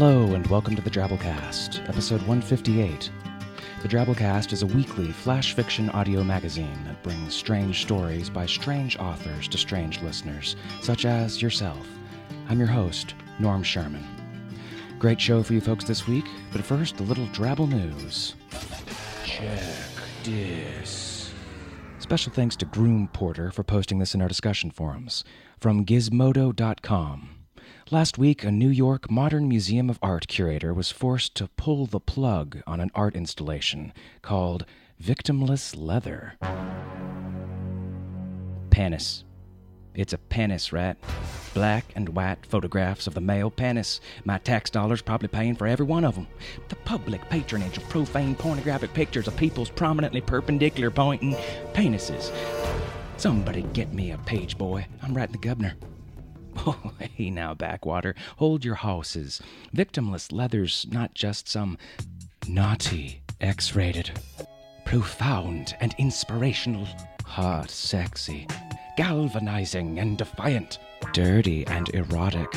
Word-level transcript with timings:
Hello, 0.00 0.32
and 0.32 0.46
welcome 0.46 0.76
to 0.76 0.80
the 0.80 0.90
Drabblecast, 0.90 1.88
episode 1.88 2.20
158. 2.20 3.10
The 3.82 3.88
Drabblecast 3.88 4.52
is 4.52 4.62
a 4.62 4.66
weekly 4.66 5.10
flash 5.10 5.54
fiction 5.54 5.90
audio 5.90 6.22
magazine 6.22 6.84
that 6.84 7.02
brings 7.02 7.34
strange 7.34 7.82
stories 7.82 8.30
by 8.30 8.46
strange 8.46 8.96
authors 8.98 9.48
to 9.48 9.58
strange 9.58 10.00
listeners, 10.00 10.54
such 10.82 11.04
as 11.04 11.42
yourself. 11.42 11.84
I'm 12.48 12.60
your 12.60 12.68
host, 12.68 13.16
Norm 13.40 13.64
Sherman. 13.64 14.06
Great 15.00 15.20
show 15.20 15.42
for 15.42 15.52
you 15.52 15.60
folks 15.60 15.82
this 15.82 16.06
week, 16.06 16.26
but 16.52 16.62
first, 16.62 17.00
a 17.00 17.02
little 17.02 17.26
Drabble 17.32 17.68
news. 17.68 18.36
Check 19.24 19.60
this. 20.22 21.34
Special 21.98 22.32
thanks 22.32 22.54
to 22.54 22.66
Groom 22.66 23.08
Porter 23.12 23.50
for 23.50 23.64
posting 23.64 23.98
this 23.98 24.14
in 24.14 24.22
our 24.22 24.28
discussion 24.28 24.70
forums. 24.70 25.24
From 25.58 25.84
Gizmodo.com. 25.84 27.37
Last 27.90 28.18
week, 28.18 28.44
a 28.44 28.50
New 28.50 28.68
York 28.68 29.10
Modern 29.10 29.48
Museum 29.48 29.88
of 29.88 29.98
Art 30.02 30.28
curator 30.28 30.74
was 30.74 30.92
forced 30.92 31.34
to 31.36 31.48
pull 31.56 31.86
the 31.86 31.98
plug 31.98 32.58
on 32.66 32.80
an 32.80 32.90
art 32.94 33.16
installation 33.16 33.94
called 34.20 34.66
Victimless 35.02 35.74
Leather. 35.74 36.34
Penis. 38.68 39.24
It's 39.94 40.12
a 40.12 40.18
penis, 40.18 40.70
rat. 40.70 40.98
Black 41.54 41.86
and 41.96 42.10
white 42.10 42.44
photographs 42.44 43.06
of 43.06 43.14
the 43.14 43.22
male 43.22 43.50
penis. 43.50 44.02
My 44.26 44.36
tax 44.36 44.68
dollars 44.68 45.00
probably 45.00 45.28
paying 45.28 45.56
for 45.56 45.66
every 45.66 45.86
one 45.86 46.04
of 46.04 46.14
them. 46.14 46.26
The 46.68 46.76
public 46.76 47.26
patronage 47.30 47.78
of 47.78 47.88
profane 47.88 48.34
pornographic 48.34 48.92
pictures 48.92 49.28
of 49.28 49.36
people's 49.38 49.70
prominently 49.70 50.20
perpendicular 50.20 50.90
pointing 50.90 51.36
penises. 51.72 52.32
Somebody 53.16 53.62
get 53.72 53.94
me 53.94 54.10
a 54.10 54.18
page 54.18 54.58
boy. 54.58 54.86
I'm 55.02 55.14
writing 55.14 55.32
the 55.32 55.38
governor. 55.38 55.72
Hey 57.14 57.30
now, 57.30 57.54
backwater. 57.54 58.14
Hold 58.36 58.64
your 58.64 58.76
houses. 58.76 59.40
Victimless 59.74 60.32
leather's 60.32 60.86
not 60.90 61.14
just 61.14 61.48
some 61.48 61.78
naughty 62.46 63.22
X 63.40 63.74
rated. 63.74 64.10
Profound 64.84 65.76
and 65.80 65.94
inspirational. 65.98 66.86
Hot, 67.24 67.70
sexy. 67.70 68.46
Galvanizing 68.96 69.98
and 69.98 70.16
defiant. 70.16 70.78
Dirty 71.12 71.66
and 71.66 71.88
erotic. 71.94 72.48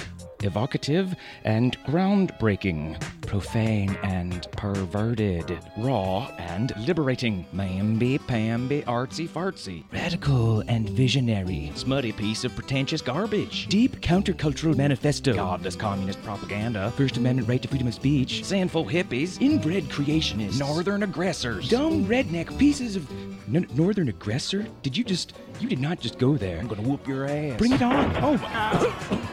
Evocative 0.44 1.16
and 1.44 1.78
groundbreaking. 1.86 3.02
Profane 3.32 3.98
and 4.04 4.46
perverted. 4.52 5.58
Raw 5.78 6.30
and 6.38 6.74
liberating. 6.86 7.46
Mamby 7.56 8.20
pamby 8.28 8.82
artsy 8.82 9.26
fartsy. 9.26 9.86
Radical 9.94 10.66
and 10.68 10.90
visionary. 10.90 11.72
Smutty 11.76 12.12
piece 12.12 12.44
of 12.44 12.54
pretentious 12.54 13.02
garbage. 13.02 13.68
Deep 13.68 14.02
countercultural 14.02 14.76
manifesto. 14.76 15.34
Godless 15.34 15.78
communist 15.78 16.22
propaganda. 16.24 16.92
First 16.98 17.16
Amendment 17.16 17.48
right 17.48 17.62
to 17.62 17.70
freedom 17.70 17.88
of 17.88 17.94
speech. 17.94 18.44
Sinful 18.44 18.88
hippies. 18.88 19.42
Inbred 19.42 19.86
creationists. 19.86 20.60
Northern 20.60 21.04
aggressors. 21.04 21.70
Dumb 21.70 22.04
redneck 22.04 22.58
pieces 22.60 22.98
of. 22.98 23.10
N- 23.56 23.66
northern 23.76 24.10
aggressor? 24.10 24.68
Did 24.84 24.98
you 24.98 25.06
just. 25.06 25.36
You 25.62 25.70
did 25.70 25.80
not 25.80 26.02
just 26.02 26.18
go 26.20 26.36
there. 26.36 26.60
I'm 26.60 26.68
gonna 26.68 26.82
whoop 26.82 27.08
your 27.08 27.28
ass. 27.28 27.58
Bring 27.58 27.72
it 27.72 27.82
on. 27.82 28.12
Oh. 28.18 29.28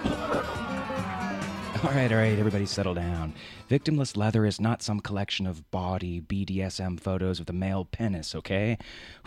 All 1.84 1.90
right, 1.90 2.10
all 2.10 2.18
right, 2.18 2.36
everybody 2.36 2.66
settle 2.66 2.94
down. 2.94 3.34
Victimless 3.70 4.16
leather 4.16 4.44
is 4.44 4.60
not 4.60 4.82
some 4.82 4.98
collection 4.98 5.46
of 5.46 5.70
body 5.70 6.20
BDSM 6.20 6.98
photos 6.98 7.38
of 7.38 7.46
the 7.46 7.52
male 7.52 7.84
penis, 7.84 8.34
okay? 8.34 8.78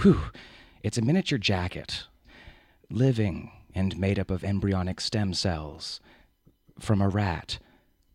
Whew. 0.01 0.19
It's 0.83 0.97
a 0.97 1.01
miniature 1.01 1.37
jacket. 1.37 2.07
Living 2.89 3.53
and 3.73 3.97
made 3.97 4.19
up 4.19 4.29
of 4.29 4.43
embryonic 4.43 4.99
stem 4.99 5.33
cells 5.33 6.01
from 6.77 7.01
a 7.01 7.07
rat, 7.07 7.59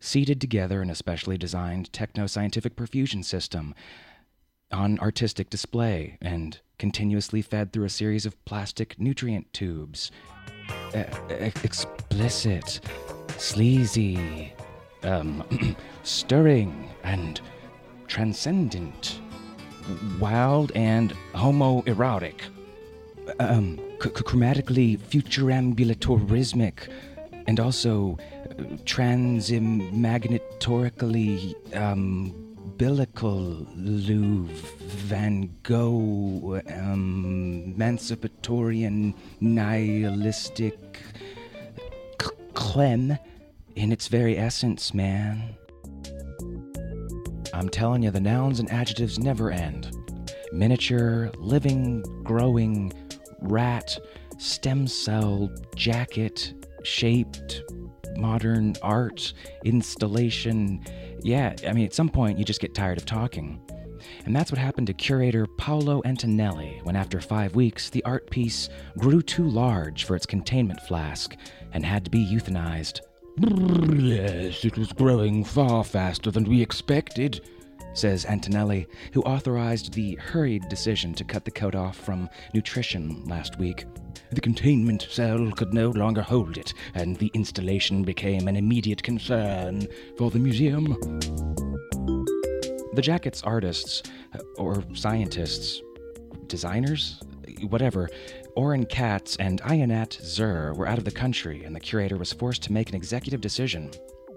seated 0.00 0.38
together 0.38 0.82
in 0.82 0.91
a 0.91 0.94
specially 0.94 1.38
designed 1.38 1.91
techno 1.94 2.26
scientific 2.26 2.76
perfusion 2.76 3.25
system 3.25 3.75
on 4.70 4.98
artistic 4.98 5.48
display 5.48 6.19
and 6.20 6.60
continuously 6.78 7.41
fed 7.41 7.72
through 7.72 7.84
a 7.84 7.91
series 7.91 8.26
of 8.26 8.44
plastic 8.44 8.98
nutrient 8.98 9.50
tubes. 9.54 10.10
Uh, 10.94 11.04
explicit 11.64 12.80
sleazy, 13.38 14.52
um, 15.02 15.76
stirring, 16.02 16.88
and 17.04 17.41
transcendent, 18.08 19.20
wild 20.19 20.72
and 20.74 21.12
homoerotic, 21.34 22.41
um, 23.41 23.76
c- 24.00 24.10
chromatically 24.10 24.98
futurambulatorismic, 24.98 26.88
and 27.46 27.60
also 27.60 28.19
uh, 28.50 28.54
transmagnetorically 28.84 31.54
um, 31.76 32.46
umbilical 32.76 33.66
Louvre, 33.75 34.52
Van 35.08 35.48
Gogh, 35.62 36.60
um, 36.69 37.75
emancipatorian, 37.75 39.14
nihilistic, 39.41 40.98
Clem 42.56 43.19
in 43.77 43.93
its 43.93 44.09
very 44.09 44.37
essence, 44.39 44.94
man. 44.94 45.55
I'm 47.53 47.69
telling 47.69 48.03
you, 48.03 48.11
the 48.11 48.21
nouns 48.21 48.59
and 48.59 48.71
adjectives 48.72 49.19
never 49.19 49.50
end. 49.50 49.94
Miniature, 50.53 51.31
living, 51.37 52.03
growing, 52.25 52.93
rat, 53.41 53.99
stem 54.39 54.89
cell, 54.89 55.50
jacket, 55.75 56.55
shaped, 56.83 57.62
modern 58.17 58.75
art, 58.83 59.34
installation. 59.65 60.83
Yeah, 61.23 61.55
I 61.69 61.73
mean, 61.73 61.84
at 61.84 61.94
some 61.94 62.09
point 62.09 62.38
you 62.38 62.44
just 62.44 62.61
get 62.61 62.75
tired 62.75 62.97
of 62.97 63.05
talking. 63.05 63.61
And 64.26 64.34
that's 64.34 64.50
what 64.50 64.59
happened 64.59 64.88
to 64.88 64.92
curator 64.92 65.46
Paolo 65.46 66.02
Antonelli 66.05 66.81
when, 66.82 66.96
after 66.96 67.20
five 67.20 67.55
weeks, 67.55 67.88
the 67.90 68.05
art 68.05 68.28
piece 68.28 68.69
grew 68.99 69.23
too 69.23 69.49
large 69.49 70.05
for 70.05 70.17
its 70.17 70.26
containment 70.26 70.81
flask 70.81 71.37
and 71.73 71.87
had 71.87 72.05
to 72.05 72.11
be 72.11 72.26
euthanized. 72.26 73.00
Yes, 73.38 74.64
it 74.64 74.76
was 74.76 74.93
growing 74.93 75.44
far 75.44 75.84
faster 75.84 76.32
than 76.32 76.44
we 76.44 76.61
expected, 76.61 77.40
says 77.94 78.25
Antonelli, 78.25 78.88
who 79.12 79.23
authorized 79.23 79.93
the 79.93 80.17
hurried 80.17 80.69
decision 80.69 81.14
to 81.14 81.25
cut 81.25 81.44
the 81.44 81.50
coat 81.52 81.76
off 81.76 81.96
from 81.96 82.28
nutrition 82.52 83.25
last 83.26 83.58
week. 83.61 83.84
The 84.32 84.40
containment 84.40 85.06
cell 85.08 85.52
could 85.52 85.73
no 85.73 85.90
longer 85.90 86.23
hold 86.23 86.58
it, 86.58 86.75
and 86.94 87.17
the 87.17 87.31
installation 87.32 88.02
became 88.02 88.49
an 88.49 88.56
immediate 88.56 89.05
concern 89.05 89.87
for 90.19 90.32
the 90.32 90.40
museum. 90.40 90.96
The 92.96 93.02
jacket's 93.02 93.43
artists, 93.43 94.02
uh, 94.34 94.38
or 94.56 94.82
scientists, 94.94 95.82
designers, 96.46 97.20
whatever, 97.69 98.08
Oron 98.56 98.88
Catts 98.88 99.37
and 99.37 99.60
Ionat 99.60 100.19
Zurr 100.22 100.75
were 100.75 100.88
out 100.88 100.96
of 100.96 101.04
the 101.04 101.10
country, 101.10 101.62
and 101.62 101.76
the 101.76 101.81
curator 101.81 102.16
was 102.16 102.32
forced 102.32 102.62
to 102.62 102.72
make 102.72 102.88
an 102.88 102.94
executive 102.94 103.43
decision. 103.43 103.90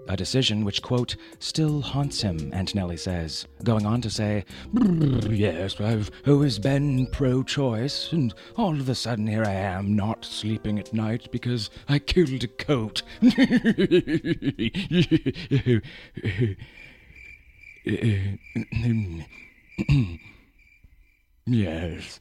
A 0.08 0.16
decision 0.16 0.66
which, 0.66 0.82
quote, 0.82 1.16
still 1.38 1.80
haunts 1.80 2.20
him, 2.20 2.52
Antonelli 2.52 2.98
says, 2.98 3.46
going 3.64 3.86
on 3.86 4.02
to 4.02 4.10
say, 4.10 4.44
Yes, 4.74 5.80
I've 5.80 6.10
always 6.26 6.58
been 6.58 7.06
pro 7.06 7.42
choice, 7.42 8.12
and 8.12 8.34
all 8.58 8.78
of 8.78 8.90
a 8.90 8.94
sudden 8.94 9.26
here 9.26 9.44
I 9.44 9.52
am 9.52 9.96
not 9.96 10.26
sleeping 10.26 10.78
at 10.78 10.92
night 10.92 11.28
because 11.32 11.70
I 11.88 11.98
killed 11.98 12.44
a 12.44 12.48
coat. 12.48 13.00
yes. 21.46 22.20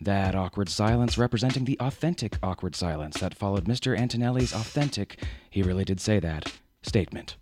That 0.00 0.34
awkward 0.34 0.68
silence 0.68 1.16
representing 1.16 1.64
the 1.64 1.78
authentic 1.80 2.36
awkward 2.42 2.74
silence 2.74 3.20
that 3.20 3.34
followed 3.34 3.64
Mr. 3.64 3.96
Antonelli's 3.96 4.52
authentic, 4.52 5.22
he 5.48 5.62
really 5.62 5.84
did 5.84 6.00
say 6.00 6.20
that, 6.20 6.52
statement. 6.82 7.36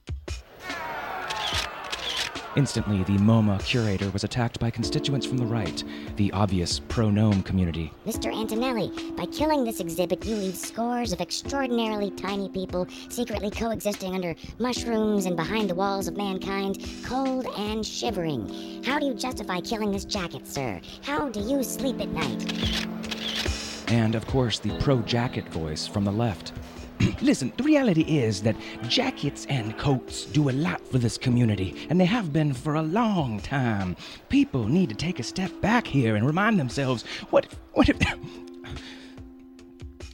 Instantly, 2.54 3.02
the 3.04 3.16
MoMA 3.16 3.64
curator 3.64 4.10
was 4.10 4.24
attacked 4.24 4.60
by 4.60 4.70
constituents 4.70 5.24
from 5.24 5.38
the 5.38 5.46
right, 5.46 5.82
the 6.16 6.30
obvious 6.32 6.80
pro 6.80 7.08
gnome 7.08 7.42
community. 7.42 7.90
Mr. 8.06 8.30
Antonelli, 8.30 8.92
by 9.16 9.24
killing 9.26 9.64
this 9.64 9.80
exhibit, 9.80 10.22
you 10.26 10.36
leave 10.36 10.54
scores 10.54 11.14
of 11.14 11.22
extraordinarily 11.22 12.10
tiny 12.10 12.50
people 12.50 12.86
secretly 13.08 13.50
coexisting 13.50 14.14
under 14.14 14.34
mushrooms 14.58 15.24
and 15.24 15.34
behind 15.34 15.70
the 15.70 15.74
walls 15.74 16.08
of 16.08 16.16
mankind, 16.18 16.86
cold 17.06 17.46
and 17.56 17.86
shivering. 17.86 18.82
How 18.84 18.98
do 18.98 19.06
you 19.06 19.14
justify 19.14 19.60
killing 19.60 19.90
this 19.90 20.04
jacket, 20.04 20.46
sir? 20.46 20.78
How 21.02 21.30
do 21.30 21.40
you 21.40 21.62
sleep 21.62 22.00
at 22.02 22.08
night? 22.08 22.86
And, 23.88 24.14
of 24.14 24.26
course, 24.26 24.58
the 24.58 24.78
pro 24.78 25.00
jacket 25.00 25.48
voice 25.48 25.86
from 25.86 26.04
the 26.04 26.12
left. 26.12 26.52
Listen, 27.22 27.52
the 27.56 27.62
reality 27.62 28.02
is 28.02 28.42
that 28.42 28.56
jackets 28.88 29.46
and 29.46 29.76
coats 29.78 30.24
do 30.24 30.50
a 30.50 30.52
lot 30.52 30.86
for 30.88 30.98
this 30.98 31.18
community, 31.18 31.86
and 31.88 32.00
they 32.00 32.04
have 32.04 32.32
been 32.32 32.52
for 32.52 32.74
a 32.74 32.82
long 32.82 33.40
time. 33.40 33.96
People 34.28 34.66
need 34.66 34.88
to 34.88 34.94
take 34.94 35.18
a 35.18 35.22
step 35.22 35.50
back 35.60 35.86
here 35.86 36.16
and 36.16 36.26
remind 36.26 36.58
themselves 36.58 37.04
what 37.30 37.46
if, 37.46 37.58
what 37.72 37.88
if 37.88 37.96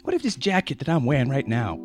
what 0.03 0.15
if 0.15 0.23
this 0.23 0.37
jacket 0.37 0.79
that 0.79 0.89
I'm 0.89 1.05
wearing 1.05 1.29
right 1.29 1.47
now 1.47 1.79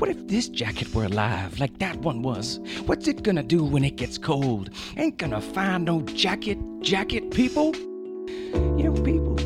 what 0.00 0.08
if 0.08 0.26
this 0.28 0.48
jacket 0.48 0.94
were 0.94 1.04
alive 1.04 1.60
like 1.60 1.78
that 1.78 1.94
one 1.96 2.22
was? 2.22 2.58
What's 2.86 3.06
it 3.06 3.22
gonna 3.22 3.42
do 3.42 3.62
when 3.62 3.84
it 3.84 3.96
gets 3.96 4.16
cold? 4.16 4.70
Ain't 4.96 5.18
gonna 5.18 5.42
find 5.42 5.84
no 5.84 6.00
jacket, 6.00 6.58
jacket 6.80 7.30
people. 7.32 7.76
You 7.76 8.84
know, 8.84 9.02
people, 9.02 9.38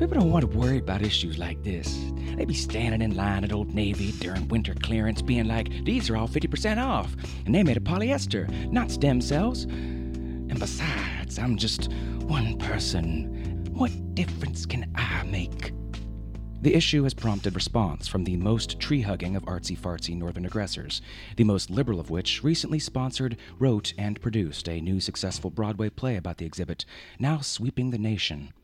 people 0.00 0.18
don't 0.18 0.30
want 0.30 0.50
to 0.50 0.58
worry 0.58 0.78
about 0.78 1.02
issues 1.02 1.36
like 1.36 1.62
this. 1.62 2.10
They 2.34 2.46
be 2.46 2.54
standing 2.54 3.02
in 3.02 3.14
line 3.16 3.44
at 3.44 3.52
Old 3.52 3.74
Navy 3.74 4.12
during 4.12 4.48
winter 4.48 4.72
clearance, 4.72 5.20
being 5.20 5.46
like, 5.46 5.84
these 5.84 6.08
are 6.08 6.16
all 6.16 6.26
50% 6.26 6.82
off. 6.82 7.14
And 7.44 7.54
they 7.54 7.62
made 7.62 7.76
of 7.76 7.84
polyester, 7.84 8.48
not 8.72 8.90
stem 8.90 9.20
cells. 9.20 9.64
And 9.64 10.58
besides, 10.58 11.38
I'm 11.38 11.58
just 11.58 11.92
one 12.22 12.56
person. 12.56 13.68
What 13.74 13.90
difference 14.14 14.64
can 14.64 14.90
I 14.94 15.22
make? 15.24 15.74
The 16.62 16.74
issue 16.74 17.02
has 17.02 17.12
prompted 17.12 17.54
response 17.54 18.08
from 18.08 18.24
the 18.24 18.38
most 18.38 18.80
tree 18.80 19.02
hugging 19.02 19.36
of 19.36 19.44
artsy 19.44 19.78
fartsy 19.78 20.16
northern 20.16 20.46
aggressors, 20.46 21.02
the 21.36 21.44
most 21.44 21.68
liberal 21.68 22.00
of 22.00 22.08
which 22.08 22.42
recently 22.42 22.78
sponsored, 22.78 23.36
wrote, 23.58 23.92
and 23.98 24.18
produced 24.18 24.66
a 24.66 24.80
new 24.80 24.98
successful 24.98 25.50
Broadway 25.50 25.90
play 25.90 26.16
about 26.16 26.38
the 26.38 26.46
exhibit, 26.46 26.86
now 27.18 27.40
sweeping 27.40 27.90
the 27.90 27.98
nation. 27.98 28.54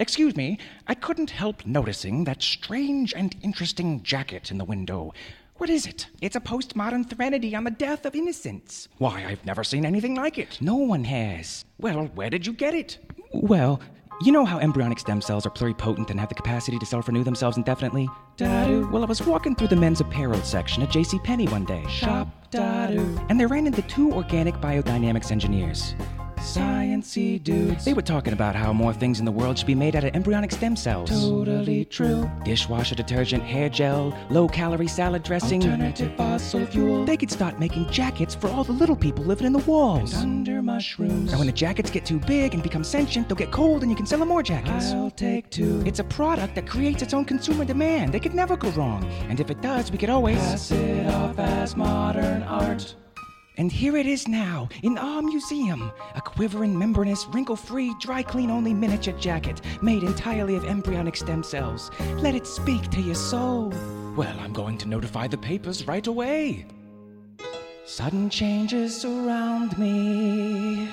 Excuse 0.00 0.34
me, 0.34 0.56
I 0.88 0.94
couldn't 0.94 1.28
help 1.28 1.66
noticing 1.66 2.24
that 2.24 2.42
strange 2.42 3.12
and 3.12 3.36
interesting 3.42 4.02
jacket 4.02 4.50
in 4.50 4.56
the 4.56 4.64
window. 4.64 5.12
What 5.58 5.68
is 5.68 5.86
it? 5.86 6.06
It's 6.22 6.36
a 6.36 6.40
postmodern 6.40 7.06
threnody 7.06 7.54
on 7.54 7.64
the 7.64 7.70
death 7.70 8.06
of 8.06 8.14
innocence. 8.14 8.88
Why, 8.96 9.26
I've 9.26 9.44
never 9.44 9.62
seen 9.62 9.84
anything 9.84 10.14
like 10.14 10.38
it. 10.38 10.56
No 10.62 10.76
one 10.76 11.04
has. 11.04 11.66
Well, 11.78 12.06
where 12.14 12.30
did 12.30 12.46
you 12.46 12.54
get 12.54 12.72
it? 12.72 12.96
Well, 13.34 13.78
you 14.22 14.32
know 14.32 14.46
how 14.46 14.58
embryonic 14.58 14.98
stem 14.98 15.20
cells 15.20 15.44
are 15.44 15.50
pluripotent 15.50 16.08
and 16.08 16.18
have 16.18 16.30
the 16.30 16.34
capacity 16.34 16.78
to 16.78 16.86
self-renew 16.86 17.22
themselves 17.22 17.58
indefinitely? 17.58 18.08
Da-do. 18.38 18.88
Well, 18.90 19.02
I 19.02 19.06
was 19.06 19.20
walking 19.20 19.54
through 19.54 19.68
the 19.68 19.76
men's 19.76 20.00
apparel 20.00 20.40
section 20.40 20.82
at 20.82 20.88
J.C. 20.88 21.18
Penney 21.18 21.46
one 21.48 21.66
day. 21.66 21.84
Shop, 21.90 22.26
da-do. 22.50 23.20
And 23.28 23.38
they 23.38 23.44
ran 23.44 23.66
into 23.66 23.82
two 23.82 24.14
organic 24.14 24.54
biodynamics 24.62 25.30
engineers. 25.30 25.94
Sciency 26.40 27.42
dudes. 27.42 27.84
They 27.84 27.92
were 27.92 28.02
talking 28.02 28.32
about 28.32 28.56
how 28.56 28.72
more 28.72 28.94
things 28.94 29.18
in 29.18 29.26
the 29.26 29.32
world 29.32 29.58
should 29.58 29.66
be 29.66 29.74
made 29.74 29.94
out 29.94 30.04
of 30.04 30.14
embryonic 30.14 30.50
stem 30.50 30.74
cells. 30.74 31.10
Totally 31.10 31.84
true. 31.84 32.30
Dishwasher 32.44 32.94
detergent, 32.94 33.42
hair 33.42 33.68
gel, 33.68 34.16
low 34.30 34.48
calorie 34.48 34.88
salad 34.88 35.22
dressing. 35.22 35.62
Alternative 35.62 36.10
fossil 36.16 36.64
fuel. 36.66 37.04
They 37.04 37.18
could 37.18 37.30
start 37.30 37.60
making 37.60 37.90
jackets 37.90 38.34
for 38.34 38.48
all 38.48 38.64
the 38.64 38.72
little 38.72 38.96
people 38.96 39.22
living 39.24 39.46
in 39.46 39.52
the 39.52 39.58
walls. 39.60 40.14
And 40.14 40.48
under 40.48 40.62
mushrooms. 40.62 41.30
And 41.30 41.38
when 41.38 41.46
the 41.46 41.52
jackets 41.52 41.90
get 41.90 42.06
too 42.06 42.18
big 42.20 42.54
and 42.54 42.62
become 42.62 42.84
sentient, 42.84 43.28
they'll 43.28 43.36
get 43.36 43.52
cold 43.52 43.82
and 43.82 43.90
you 43.90 43.96
can 43.96 44.06
sell 44.06 44.18
them 44.18 44.28
more 44.28 44.42
jackets. 44.42 44.92
I'll 44.92 45.10
take 45.10 45.50
two. 45.50 45.82
It's 45.84 45.98
a 45.98 46.04
product 46.04 46.54
that 46.54 46.66
creates 46.66 47.02
its 47.02 47.12
own 47.12 47.26
consumer 47.26 47.66
demand. 47.66 48.12
They 48.12 48.20
could 48.20 48.34
never 48.34 48.56
go 48.56 48.70
wrong. 48.70 49.04
And 49.28 49.40
if 49.40 49.50
it 49.50 49.60
does, 49.60 49.92
we 49.92 49.98
could 49.98 50.10
always 50.10 50.38
pass 50.38 50.70
it 50.70 51.06
off 51.06 51.38
as 51.38 51.76
modern 51.76 52.42
art. 52.44 52.94
And 53.60 53.70
here 53.70 53.98
it 53.98 54.06
is 54.06 54.26
now, 54.26 54.70
in 54.82 54.96
our 54.96 55.20
museum. 55.20 55.92
A 56.14 56.20
quivering, 56.22 56.78
membranous, 56.78 57.26
wrinkle 57.26 57.56
free, 57.56 57.94
dry 58.00 58.22
clean 58.22 58.50
only 58.50 58.72
miniature 58.72 59.12
jacket 59.18 59.60
made 59.82 60.02
entirely 60.02 60.56
of 60.56 60.64
embryonic 60.64 61.14
stem 61.14 61.42
cells. 61.42 61.90
Let 62.22 62.34
it 62.34 62.46
speak 62.46 62.88
to 62.88 63.02
your 63.02 63.14
soul. 63.14 63.68
Well, 64.16 64.34
I'm 64.40 64.54
going 64.54 64.78
to 64.78 64.88
notify 64.88 65.26
the 65.26 65.36
papers 65.36 65.86
right 65.86 66.06
away. 66.06 66.64
Sudden 67.84 68.30
changes 68.30 68.98
surround 68.98 69.76
me. 69.76 70.88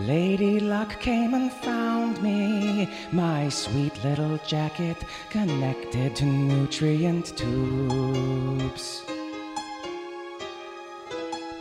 Lady 0.00 0.58
Luck 0.58 0.98
came 0.98 1.32
and 1.32 1.52
found 1.52 2.20
me. 2.20 2.92
My 3.12 3.48
sweet 3.48 4.02
little 4.02 4.38
jacket 4.38 4.96
connected 5.30 6.16
to 6.16 6.24
nutrient 6.24 7.36
tubes. 7.36 9.04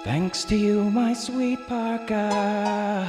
Thanks 0.04 0.44
to 0.46 0.58
you, 0.58 0.92
my 0.92 1.14
sweet 1.14 1.66
parka. 1.66 3.08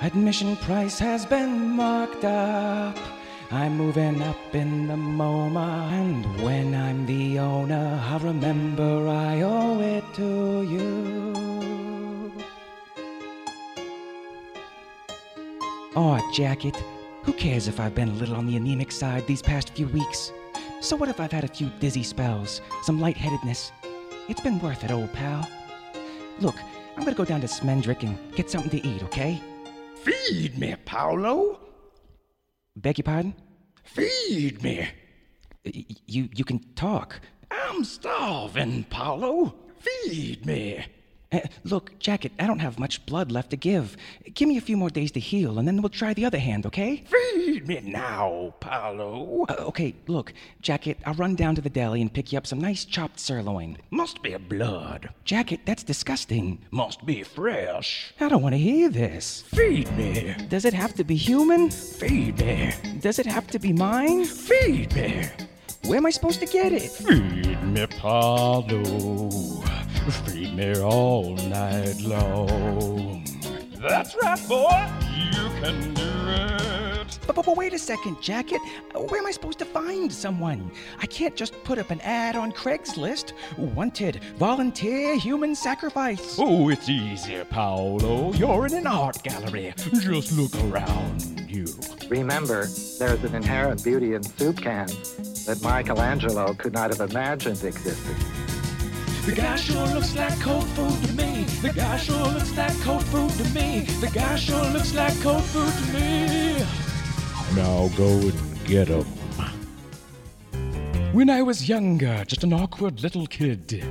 Admission 0.00 0.54
price 0.56 1.00
has 1.00 1.26
been 1.26 1.70
marked 1.70 2.24
up. 2.24 2.96
I'm 3.50 3.76
moving 3.76 4.22
up 4.22 4.54
in 4.54 4.86
the 4.86 4.94
MoMA, 4.94 5.90
and 5.90 6.24
when 6.42 6.76
I'm 6.76 7.06
the 7.06 7.40
owner, 7.40 8.00
I'll 8.04 8.20
remember 8.20 9.08
I 9.08 9.40
owe 9.40 9.80
it 9.80 10.04
to 10.14 10.62
you. 10.62 12.32
Aw, 15.96 16.32
jacket. 16.32 16.76
Who 17.24 17.32
cares 17.32 17.66
if 17.66 17.80
I've 17.80 17.96
been 17.96 18.10
a 18.10 18.20
little 18.20 18.36
on 18.36 18.46
the 18.46 18.56
anemic 18.56 18.92
side 18.92 19.26
these 19.26 19.42
past 19.42 19.70
few 19.70 19.88
weeks? 19.88 20.30
So 20.80 20.94
what 20.94 21.08
if 21.08 21.18
I've 21.18 21.32
had 21.32 21.42
a 21.42 21.48
few 21.48 21.68
dizzy 21.80 22.04
spells, 22.04 22.60
some 22.84 23.00
lightheadedness? 23.00 23.72
It's 24.28 24.42
been 24.42 24.60
worth 24.60 24.84
it, 24.84 24.90
old 24.90 25.12
pal. 25.14 25.48
Look, 26.40 26.56
I'm 26.96 27.04
gonna 27.04 27.14
go 27.16 27.24
down 27.24 27.40
to 27.40 27.46
Smendrick 27.46 28.02
and 28.02 28.16
get 28.34 28.50
something 28.50 28.70
to 28.70 28.86
eat, 28.86 29.02
okay? 29.04 29.40
Feed 30.02 30.58
me, 30.58 30.74
Paolo. 30.84 31.60
Beg 32.76 32.98
your 32.98 33.04
pardon? 33.04 33.34
Feed 33.84 34.62
me. 34.62 34.88
Y- 35.64 35.84
you 36.06 36.28
you 36.34 36.44
can 36.44 36.60
talk. 36.74 37.20
I'm 37.50 37.84
starving, 37.84 38.84
Paolo. 38.84 39.54
Feed 39.78 40.46
me. 40.46 40.84
Uh, 41.30 41.40
look, 41.64 41.98
Jacket, 41.98 42.32
I 42.38 42.46
don't 42.46 42.60
have 42.60 42.78
much 42.78 43.04
blood 43.04 43.30
left 43.30 43.50
to 43.50 43.56
give. 43.56 43.98
Give 44.32 44.48
me 44.48 44.56
a 44.56 44.62
few 44.62 44.78
more 44.78 44.88
days 44.88 45.10
to 45.12 45.20
heal, 45.20 45.58
and 45.58 45.68
then 45.68 45.82
we'll 45.82 45.90
try 45.90 46.14
the 46.14 46.24
other 46.24 46.38
hand, 46.38 46.64
okay? 46.64 47.04
Feed 47.06 47.68
me 47.68 47.80
now, 47.84 48.54
Paolo. 48.60 49.44
Uh, 49.46 49.54
okay, 49.58 49.94
look, 50.06 50.32
Jacket, 50.62 50.96
I'll 51.04 51.12
run 51.14 51.34
down 51.34 51.54
to 51.56 51.60
the 51.60 51.68
deli 51.68 52.00
and 52.00 52.10
pick 52.10 52.32
you 52.32 52.38
up 52.38 52.46
some 52.46 52.60
nice 52.60 52.86
chopped 52.86 53.20
sirloin. 53.20 53.76
Must 53.90 54.22
be 54.22 54.34
blood. 54.38 55.10
Jacket, 55.24 55.60
that's 55.66 55.82
disgusting. 55.82 56.64
Must 56.70 57.04
be 57.04 57.22
fresh. 57.22 58.14
I 58.20 58.30
don't 58.30 58.42
want 58.42 58.54
to 58.54 58.58
hear 58.58 58.88
this. 58.88 59.42
Feed 59.48 59.94
me. 59.98 60.34
Does 60.48 60.64
it 60.64 60.72
have 60.72 60.94
to 60.94 61.04
be 61.04 61.16
human? 61.16 61.68
Feed 61.70 62.38
me. 62.38 62.72
Does 63.00 63.18
it 63.18 63.26
have 63.26 63.46
to 63.48 63.58
be 63.58 63.74
mine? 63.74 64.24
Feed 64.24 64.94
me. 64.94 65.26
Where 65.84 65.98
am 65.98 66.06
I 66.06 66.10
supposed 66.10 66.40
to 66.40 66.46
get 66.46 66.72
it? 66.72 66.90
Feed 66.90 67.62
me, 67.64 67.86
Paolo. 67.86 69.28
Feed 70.10 70.54
me 70.54 70.74
all 70.80 71.34
night 71.34 72.00
long. 72.00 73.24
That's 73.78 74.14
right, 74.22 74.48
boy. 74.48 74.88
You 75.12 75.48
can 75.60 75.94
do 75.94 76.02
it. 76.02 77.18
But, 77.26 77.36
but, 77.36 77.44
but 77.44 77.56
wait 77.58 77.74
a 77.74 77.78
second, 77.78 78.20
Jacket. 78.22 78.60
Where 78.94 79.20
am 79.20 79.26
I 79.26 79.30
supposed 79.30 79.58
to 79.58 79.66
find 79.66 80.10
someone? 80.10 80.70
I 80.98 81.04
can't 81.06 81.36
just 81.36 81.62
put 81.62 81.78
up 81.78 81.90
an 81.90 82.00
ad 82.00 82.36
on 82.36 82.52
Craigslist. 82.52 83.32
Wanted 83.58 84.24
volunteer 84.38 85.14
human 85.18 85.54
sacrifice. 85.54 86.36
Oh, 86.38 86.70
it's 86.70 86.88
easy, 86.88 87.44
Paolo. 87.50 88.32
You're 88.32 88.66
in 88.66 88.74
an 88.74 88.86
art 88.86 89.22
gallery. 89.22 89.74
Just 90.00 90.32
look 90.32 90.54
around 90.72 91.44
you. 91.50 91.66
Remember, 92.08 92.66
there's 92.98 93.22
an 93.24 93.34
inherent 93.34 93.84
beauty 93.84 94.14
in 94.14 94.22
soup 94.22 94.56
cans. 94.56 95.44
that 95.44 95.62
Michelangelo 95.62 96.54
could 96.54 96.72
not 96.72 96.96
have 96.96 97.10
imagined 97.10 97.62
existing. 97.62 98.47
The 99.28 99.34
guy 99.34 99.56
sure 99.56 99.86
looks 99.88 100.16
like 100.16 100.40
cold 100.40 100.66
food 100.68 101.04
to 101.04 101.12
me. 101.12 101.44
The 101.60 101.70
guy 101.70 101.98
sure 101.98 102.16
looks 102.16 102.56
like 102.56 102.80
cold 102.80 103.04
food 103.04 103.30
to 103.32 103.44
me. 103.52 103.80
The 104.00 104.06
guy 104.06 104.36
sure 104.36 104.70
looks 104.70 104.94
like 104.94 105.20
cold 105.20 105.44
food 105.44 105.70
to 105.70 105.92
me. 105.92 106.64
Now 107.54 107.88
go 107.94 108.08
and 108.08 108.66
get 108.66 108.88
him. 108.88 109.04
When 111.12 111.28
I 111.28 111.42
was 111.42 111.68
younger, 111.68 112.24
just 112.24 112.42
an 112.42 112.54
awkward 112.54 113.02
little 113.02 113.26
kid, 113.26 113.84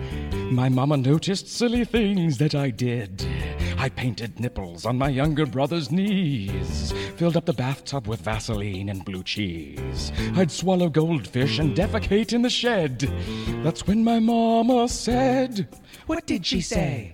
my 0.49 0.69
mama 0.69 0.97
noticed 0.97 1.47
silly 1.49 1.85
things 1.85 2.39
that 2.39 2.55
I 2.55 2.71
did. 2.71 3.23
I 3.77 3.89
painted 3.89 4.39
nipples 4.39 4.85
on 4.85 4.97
my 4.97 5.09
younger 5.09 5.45
brother's 5.45 5.91
knees, 5.91 6.91
filled 7.15 7.37
up 7.37 7.45
the 7.45 7.53
bathtub 7.53 8.07
with 8.07 8.21
Vaseline 8.21 8.89
and 8.89 9.05
blue 9.05 9.23
cheese. 9.23 10.11
I'd 10.35 10.49
swallow 10.49 10.89
goldfish 10.89 11.59
and 11.59 11.75
defecate 11.75 12.33
in 12.33 12.41
the 12.41 12.49
shed. 12.49 13.11
That's 13.63 13.85
when 13.85 14.03
my 14.03 14.19
mama 14.19 14.89
said, 14.89 15.67
What 16.07 16.25
did 16.25 16.45
she 16.45 16.59
say? 16.61 17.13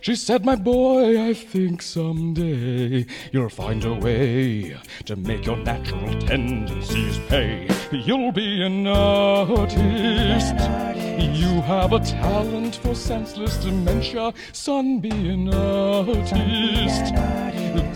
She 0.00 0.16
said, 0.16 0.44
My 0.44 0.56
boy, 0.56 1.22
I 1.22 1.34
think 1.34 1.82
someday 1.82 3.06
you'll 3.32 3.48
find 3.48 3.84
a 3.84 3.94
way 3.94 4.76
to 5.06 5.16
make 5.16 5.46
your 5.46 5.56
natural 5.56 6.18
tendencies 6.20 7.18
pay. 7.28 7.68
You'll 7.92 8.32
be 8.32 8.62
an 8.62 8.86
artist. 8.86 10.54
You 11.18 11.60
have 11.62 11.92
a 11.92 12.00
talent 12.00 12.76
for 12.76 12.94
senseless 12.94 13.56
dementia. 13.58 14.32
Son, 14.52 15.00
be 15.00 15.10
an 15.10 15.52
artist. 15.52 17.14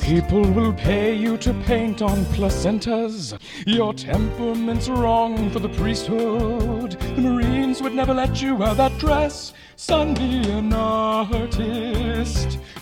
People 0.05 0.43
will 0.53 0.73
pay 0.75 1.14
you 1.14 1.38
to 1.38 1.55
paint 1.64 2.03
on 2.03 2.25
placentas. 2.26 3.38
Your 3.67 3.95
temperament's 3.95 4.88
wrong 4.88 5.50
for 5.50 5.61
the 5.61 5.71
priesthood. 5.71 6.93
The 7.00 7.23
Marines 7.23 7.81
would 7.81 7.95
never 7.95 8.12
let 8.12 8.43
you 8.43 8.55
wear 8.55 8.75
that 8.75 8.99
dress. 8.99 9.55
Son, 9.76 10.14
be 10.14 10.50
an 10.50 10.73
artist. 10.73 11.74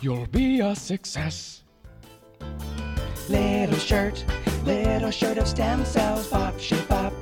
You'll 0.02 0.26
be 0.26 0.61
a 0.61 0.75
success. 0.75 1.62
Little 3.28 3.78
shirt, 3.78 4.25
little 4.64 5.11
shirt 5.11 5.38
of 5.38 5.46
stem 5.46 5.84
cells, 5.84 6.26
pop, 6.26 6.58
shit, 6.58 6.88
pop. 6.88 7.12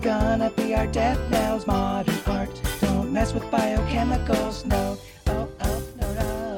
Gonna 0.00 0.50
be 0.50 0.74
our 0.74 0.86
death 0.86 1.18
knells, 1.30 1.66
modern 1.66 2.14
art. 2.26 2.62
Don't 2.80 3.12
mess 3.12 3.34
with 3.34 3.42
biochemicals, 3.44 4.64
no. 4.66 4.96
Oh, 5.26 5.48
oh, 5.60 5.82
no, 6.00 6.14
no. 6.14 6.56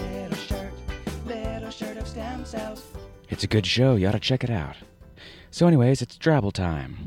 Little 0.00 0.36
shirt, 0.36 0.72
little 1.26 1.70
shirt 1.70 1.96
of 1.96 2.06
stem 2.06 2.44
cells. 2.44 2.84
It's 3.28 3.42
a 3.42 3.48
good 3.48 3.66
show. 3.66 3.96
You 3.96 4.06
ought 4.08 4.12
to 4.12 4.20
check 4.20 4.44
it 4.44 4.50
out. 4.50 4.76
So, 5.50 5.66
anyways, 5.66 6.00
it's 6.00 6.16
Drabble 6.16 6.52
time. 6.52 7.04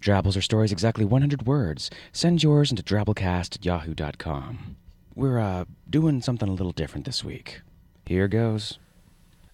Drabbles 0.00 0.36
are 0.36 0.42
stories 0.42 0.72
exactly 0.72 1.04
100 1.04 1.46
words. 1.46 1.90
Send 2.12 2.42
yours 2.42 2.70
into 2.70 2.82
drabblecast 2.82 3.56
at 3.56 3.64
yahoo.com. 3.64 4.76
We're, 5.14 5.38
uh, 5.38 5.64
doing 5.90 6.22
something 6.22 6.48
a 6.48 6.52
little 6.52 6.72
different 6.72 7.04
this 7.04 7.24
week. 7.24 7.62
Here 8.06 8.28
goes. 8.28 8.78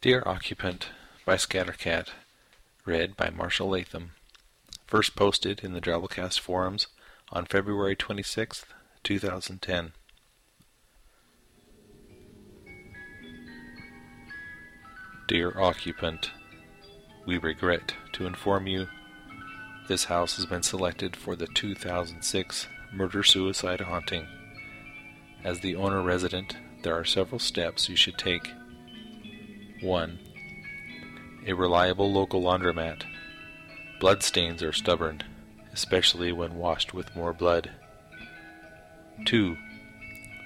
Dear 0.01 0.23
Occupant 0.27 0.89
by 1.25 1.37
Scattercat. 1.37 2.09
Read 2.85 3.17
by 3.17 3.31
Marshall 3.31 3.71
Latham. 3.71 4.11
First 4.87 5.17
posted 5.17 5.65
in 5.65 5.73
the 5.73 5.81
Drabblecast 5.81 6.39
forums 6.39 6.89
on 7.33 7.47
February 7.47 7.97
26th, 7.97 8.65
2010. 9.03 9.93
Dear 15.27 15.59
Occupant, 15.59 16.31
we 17.25 17.39
regret 17.39 17.95
to 18.13 18.27
inform 18.27 18.67
you 18.67 18.87
this 19.87 20.05
house 20.05 20.37
has 20.37 20.47
been 20.47 20.63
selected 20.63 21.15
for 21.15 21.37
the 21.37 21.47
2006 21.47 22.69
murder 22.93 23.23
suicide 23.23 23.81
haunting. 23.81 24.27
As 25.43 25.61
the 25.61 25.77
owner 25.77 26.03
resident, 26.03 26.57
there 26.83 26.97
are 26.97 27.05
several 27.05 27.39
steps 27.39 27.89
you 27.89 27.97
should 27.97 28.17
take. 28.17 28.51
1. 29.83 30.19
A 31.47 31.53
reliable 31.53 32.11
local 32.11 32.43
laundromat. 32.43 33.05
Bloodstains 34.01 34.63
are 34.63 34.73
stubborn, 34.73 35.23
especially 35.73 36.33
when 36.33 36.57
washed 36.57 36.95
with 36.95 37.15
more 37.15 37.35
blood. 37.35 37.71
2. 39.27 39.57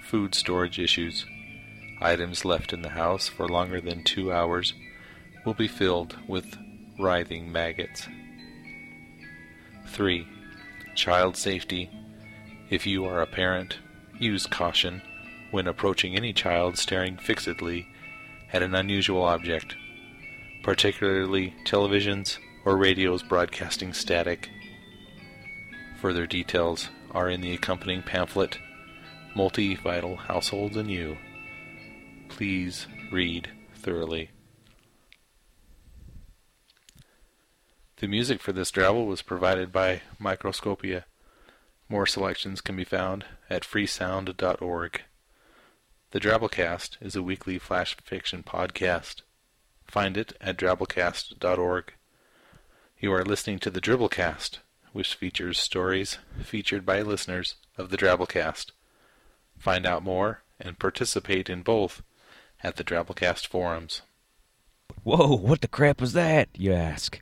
Food 0.04 0.34
storage 0.34 0.78
issues. 0.78 1.24
Items 2.00 2.44
left 2.44 2.72
in 2.72 2.82
the 2.82 2.90
house 2.90 3.28
for 3.28 3.48
longer 3.48 3.80
than 3.80 4.02
two 4.02 4.32
hours 4.32 4.74
will 5.44 5.54
be 5.54 5.68
filled 5.68 6.16
with 6.28 6.56
writhing 6.98 7.52
maggots. 7.52 8.08
3. 9.88 10.26
Child 10.94 11.36
safety. 11.36 11.90
If 12.70 12.86
you 12.86 13.04
are 13.06 13.20
a 13.20 13.26
parent, 13.26 13.78
use 14.18 14.46
caution 14.46 15.02
when 15.50 15.66
approaching 15.66 16.14
any 16.14 16.32
child 16.32 16.76
staring 16.78 17.16
fixedly 17.16 17.88
at 18.52 18.62
an 18.62 18.74
unusual 18.74 19.22
object, 19.22 19.76
particularly 20.62 21.54
televisions 21.64 22.38
or 22.64 22.76
radios 22.76 23.22
broadcasting 23.22 23.92
static. 23.92 24.50
Further 26.00 26.26
details 26.26 26.90
are 27.12 27.30
in 27.30 27.40
the 27.40 27.54
accompanying 27.54 28.02
pamphlet, 28.02 28.58
Multi 29.34 29.74
Vital 29.76 30.16
Households 30.16 30.76
and 30.76 30.90
You. 30.90 31.16
Please 32.28 32.86
read 33.10 33.50
thoroughly. 33.74 34.30
The 38.00 38.06
music 38.06 38.40
for 38.40 38.52
this 38.52 38.70
drabble 38.70 39.06
was 39.06 39.22
provided 39.22 39.72
by 39.72 40.02
Microscopia. 40.20 41.04
More 41.88 42.06
selections 42.06 42.60
can 42.60 42.76
be 42.76 42.84
found 42.84 43.24
at 43.50 43.64
freesound.org. 43.64 45.02
The 46.12 46.20
Drabblecast 46.20 46.96
is 47.00 47.16
a 47.16 47.24
weekly 47.24 47.58
flash 47.58 47.96
fiction 47.96 48.44
podcast. 48.44 49.22
Find 49.84 50.16
it 50.16 50.32
at 50.40 50.56
drabblecast.org. 50.56 51.92
You 53.00 53.12
are 53.12 53.24
listening 53.24 53.58
to 53.58 53.70
the 53.70 53.80
Dribblecast, 53.80 54.58
which 54.92 55.16
features 55.16 55.58
stories 55.58 56.18
featured 56.40 56.86
by 56.86 57.02
listeners 57.02 57.56
of 57.76 57.90
the 57.90 57.96
Drabblecast. 57.96 58.70
Find 59.58 59.84
out 59.84 60.04
more 60.04 60.44
and 60.60 60.78
participate 60.78 61.50
in 61.50 61.62
both 61.62 62.02
at 62.62 62.76
the 62.76 62.84
Drabblecast 62.84 63.48
forums. 63.48 64.02
Whoa, 65.02 65.36
what 65.36 65.62
the 65.62 65.68
crap 65.68 66.00
was 66.00 66.12
that, 66.12 66.48
you 66.54 66.72
ask? 66.72 67.20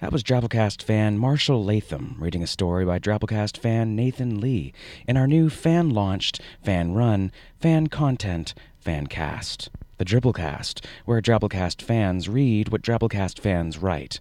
That 0.00 0.12
was 0.12 0.22
Drabblecast 0.22 0.82
fan 0.82 1.16
Marshall 1.16 1.64
Latham 1.64 2.16
reading 2.18 2.42
a 2.42 2.46
story 2.46 2.84
by 2.84 2.98
Drabblecast 2.98 3.56
fan 3.56 3.96
Nathan 3.96 4.42
Lee 4.42 4.74
in 5.08 5.16
our 5.16 5.26
new 5.26 5.48
fan 5.48 5.88
launched, 5.88 6.38
fan 6.62 6.92
run, 6.92 7.32
fan 7.60 7.86
content, 7.86 8.52
fan 8.78 9.06
cast. 9.06 9.70
The 9.96 10.04
Dribblecast, 10.04 10.84
where 11.06 11.22
Drabblecast 11.22 11.80
fans 11.80 12.28
read 12.28 12.68
what 12.68 12.82
Drabblecast 12.82 13.40
fans 13.40 13.78
write. 13.78 14.20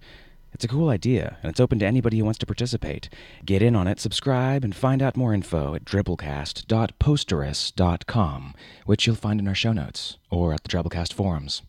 It's 0.54 0.64
a 0.64 0.70
cool 0.70 0.88
idea, 0.88 1.36
and 1.44 1.50
it's 1.50 1.60
open 1.60 1.80
to 1.80 1.86
anybody 1.86 2.20
who 2.20 2.24
wants 2.24 2.40
to 2.40 2.46
participate. 2.46 3.10
Get 3.44 3.62
in 3.62 3.76
on 3.76 3.86
it, 3.86 4.00
subscribe, 4.00 4.64
and 4.64 4.74
find 4.74 5.02
out 5.02 5.18
more 5.18 5.34
info 5.34 5.76
at 5.76 5.84
dribblecast.posterous.com, 5.84 8.54
which 8.86 9.06
you'll 9.06 9.16
find 9.18 9.42
in 9.42 9.48
our 9.50 9.56
show 9.56 9.74
notes 9.74 10.18
or 10.30 10.54
at 10.54 10.64
the 10.64 10.70
Drabblecast 10.70 11.12
forums. 11.12 11.64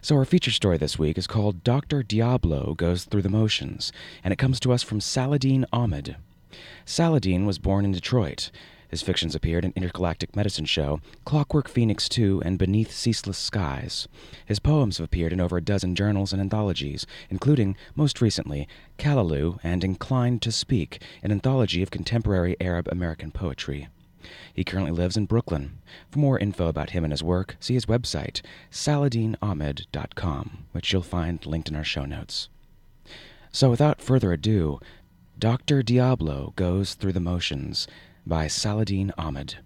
So, 0.00 0.16
our 0.16 0.24
feature 0.24 0.50
story 0.50 0.78
this 0.78 0.98
week 0.98 1.18
is 1.18 1.26
called 1.26 1.64
Dr. 1.64 2.02
Diablo 2.02 2.74
Goes 2.74 3.04
Through 3.04 3.22
the 3.22 3.28
Motions, 3.28 3.92
and 4.22 4.32
it 4.32 4.38
comes 4.38 4.60
to 4.60 4.72
us 4.72 4.82
from 4.82 5.00
Saladin 5.00 5.66
Ahmed. 5.72 6.16
Saladin 6.84 7.46
was 7.46 7.58
born 7.58 7.84
in 7.84 7.92
Detroit. 7.92 8.50
His 8.88 9.02
fictions 9.02 9.34
appeared 9.34 9.66
in 9.66 9.74
Intergalactic 9.76 10.34
Medicine 10.34 10.64
Show, 10.64 11.00
Clockwork 11.26 11.68
Phoenix 11.68 12.08
2, 12.08 12.42
and 12.42 12.58
Beneath 12.58 12.90
Ceaseless 12.90 13.36
Skies. 13.36 14.08
His 14.46 14.58
poems 14.58 14.96
have 14.96 15.04
appeared 15.04 15.32
in 15.32 15.40
over 15.40 15.58
a 15.58 15.62
dozen 15.62 15.94
journals 15.94 16.32
and 16.32 16.40
anthologies, 16.40 17.06
including, 17.28 17.76
most 17.94 18.22
recently, 18.22 18.66
Callaloo 18.96 19.58
and 19.62 19.84
Inclined 19.84 20.40
to 20.42 20.50
Speak, 20.50 21.02
an 21.22 21.30
anthology 21.30 21.82
of 21.82 21.90
contemporary 21.90 22.56
Arab 22.60 22.88
American 22.88 23.30
poetry. 23.30 23.88
He 24.54 24.64
currently 24.64 24.92
lives 24.92 25.16
in 25.16 25.26
Brooklyn. 25.26 25.78
For 26.10 26.18
more 26.18 26.38
info 26.38 26.66
about 26.66 26.90
him 26.90 27.04
and 27.04 27.12
his 27.12 27.22
work, 27.22 27.56
see 27.60 27.74
his 27.74 27.86
website, 27.86 28.42
saladinahmed.com, 28.70 30.64
which 30.72 30.92
you'll 30.92 31.02
find 31.02 31.44
linked 31.46 31.68
in 31.68 31.76
our 31.76 31.84
show 31.84 32.04
notes. 32.04 32.48
So, 33.52 33.70
without 33.70 34.00
further 34.00 34.32
ado, 34.32 34.80
Dr. 35.38 35.82
Diablo 35.82 36.52
Goes 36.56 36.94
Through 36.94 37.12
the 37.12 37.20
Motions 37.20 37.86
by 38.26 38.46
Saladin 38.46 39.12
Ahmed. 39.16 39.58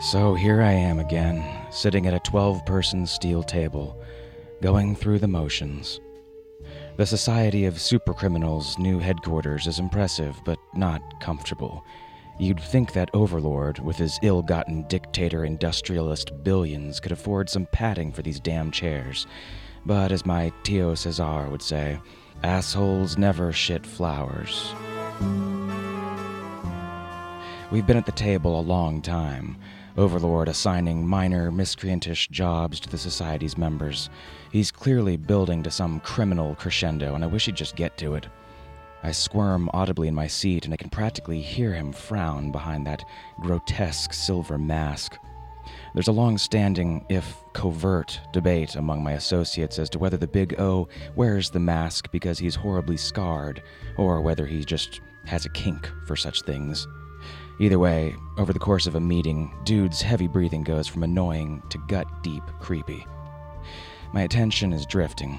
So 0.00 0.34
here 0.34 0.60
I 0.60 0.72
am 0.72 0.98
again, 0.98 1.42
sitting 1.70 2.06
at 2.06 2.12
a 2.12 2.20
12 2.20 2.66
person 2.66 3.06
steel 3.06 3.42
table, 3.42 4.02
going 4.60 4.94
through 4.94 5.18
the 5.18 5.28
motions. 5.28 5.98
The 6.96 7.06
Society 7.06 7.64
of 7.64 7.74
Supercriminals' 7.74 8.78
new 8.78 9.00
headquarters 9.00 9.66
is 9.66 9.80
impressive, 9.80 10.40
but 10.44 10.60
not 10.74 11.02
comfortable. 11.20 11.84
You'd 12.38 12.60
think 12.60 12.92
that 12.92 13.10
Overlord, 13.12 13.80
with 13.80 13.96
his 13.96 14.16
ill 14.22 14.42
gotten 14.42 14.86
dictator 14.86 15.44
industrialist 15.44 16.44
billions, 16.44 17.00
could 17.00 17.10
afford 17.10 17.50
some 17.50 17.66
padding 17.72 18.12
for 18.12 18.22
these 18.22 18.38
damn 18.38 18.70
chairs. 18.70 19.26
But 19.84 20.12
as 20.12 20.24
my 20.24 20.52
Tio 20.62 20.94
Cesar 20.94 21.48
would 21.50 21.62
say, 21.62 21.98
assholes 22.44 23.18
never 23.18 23.52
shit 23.52 23.84
flowers. 23.84 24.72
We've 27.72 27.86
been 27.88 27.96
at 27.96 28.06
the 28.06 28.12
table 28.12 28.60
a 28.60 28.62
long 28.62 29.02
time, 29.02 29.56
Overlord 29.96 30.48
assigning 30.48 31.06
minor, 31.06 31.52
miscreantish 31.52 32.28
jobs 32.30 32.80
to 32.80 32.88
the 32.88 32.98
Society's 32.98 33.56
members. 33.56 34.10
He's 34.50 34.72
clearly 34.72 35.16
building 35.16 35.62
to 35.62 35.70
some 35.70 36.00
criminal 36.00 36.56
crescendo, 36.56 37.14
and 37.14 37.22
I 37.22 37.28
wish 37.28 37.46
he'd 37.46 37.54
just 37.54 37.76
get 37.76 37.96
to 37.98 38.14
it. 38.14 38.26
I 39.04 39.12
squirm 39.12 39.70
audibly 39.72 40.08
in 40.08 40.14
my 40.14 40.26
seat, 40.26 40.64
and 40.64 40.74
I 40.74 40.78
can 40.78 40.90
practically 40.90 41.40
hear 41.40 41.72
him 41.72 41.92
frown 41.92 42.50
behind 42.50 42.86
that 42.86 43.04
grotesque 43.40 44.12
silver 44.12 44.58
mask. 44.58 45.16
There's 45.94 46.08
a 46.08 46.12
long 46.12 46.38
standing, 46.38 47.06
if 47.08 47.44
covert, 47.52 48.18
debate 48.32 48.74
among 48.74 49.04
my 49.04 49.12
associates 49.12 49.78
as 49.78 49.88
to 49.90 49.98
whether 50.00 50.16
the 50.16 50.26
Big 50.26 50.58
O 50.58 50.88
wears 51.14 51.50
the 51.50 51.60
mask 51.60 52.10
because 52.10 52.38
he's 52.38 52.56
horribly 52.56 52.96
scarred, 52.96 53.62
or 53.96 54.20
whether 54.20 54.44
he 54.44 54.64
just 54.64 55.00
has 55.26 55.46
a 55.46 55.50
kink 55.50 55.88
for 56.04 56.16
such 56.16 56.42
things. 56.42 56.88
Either 57.60 57.78
way, 57.78 58.16
over 58.36 58.52
the 58.52 58.58
course 58.58 58.86
of 58.86 58.96
a 58.96 59.00
meeting, 59.00 59.54
Dude's 59.64 60.02
heavy 60.02 60.26
breathing 60.26 60.64
goes 60.64 60.88
from 60.88 61.04
annoying 61.04 61.62
to 61.70 61.78
gut 61.86 62.06
deep 62.22 62.42
creepy. 62.60 63.06
My 64.12 64.22
attention 64.22 64.72
is 64.72 64.86
drifting. 64.86 65.38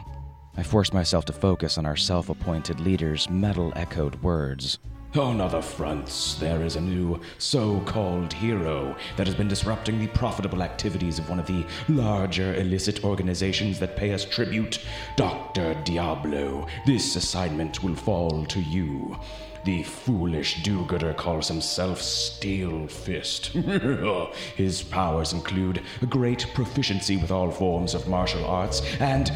I 0.55 0.63
force 0.63 0.93
myself 0.93 1.25
to 1.25 1.33
focus 1.33 1.77
on 1.77 1.85
our 1.85 1.97
self 1.97 2.29
appointed 2.29 2.79
leader's 2.79 3.29
metal 3.29 3.73
echoed 3.75 4.21
words. 4.23 4.79
On 5.17 5.39
other 5.39 5.61
fronts, 5.61 6.35
there 6.35 6.61
is 6.61 6.75
a 6.75 6.81
new 6.81 7.21
so 7.37 7.79
called 7.81 8.33
hero 8.33 8.97
that 9.15 9.27
has 9.27 9.35
been 9.35 9.47
disrupting 9.47 9.97
the 9.97 10.07
profitable 10.07 10.61
activities 10.61 11.19
of 11.19 11.29
one 11.29 11.39
of 11.39 11.47
the 11.47 11.65
larger 11.87 12.53
illicit 12.55 13.05
organizations 13.05 13.79
that 13.79 13.95
pay 13.95 14.13
us 14.13 14.25
tribute. 14.25 14.79
Dr. 15.15 15.73
Diablo, 15.85 16.67
this 16.85 17.15
assignment 17.15 17.81
will 17.81 17.95
fall 17.95 18.45
to 18.45 18.59
you. 18.59 19.17
The 19.65 19.81
foolish 19.81 20.61
do 20.61 20.85
gooder 20.85 21.15
calls 21.15 21.47
himself 21.47 21.99
Steel 21.99 22.85
Fist. 22.87 23.47
His 24.55 24.83
powers 24.83 25.33
include 25.33 25.81
a 26.03 26.05
great 26.05 26.45
proficiency 26.53 27.17
with 27.17 27.31
all 27.31 27.49
forms 27.49 27.95
of 27.95 28.07
martial 28.07 28.45
arts 28.45 28.83
and 28.99 29.31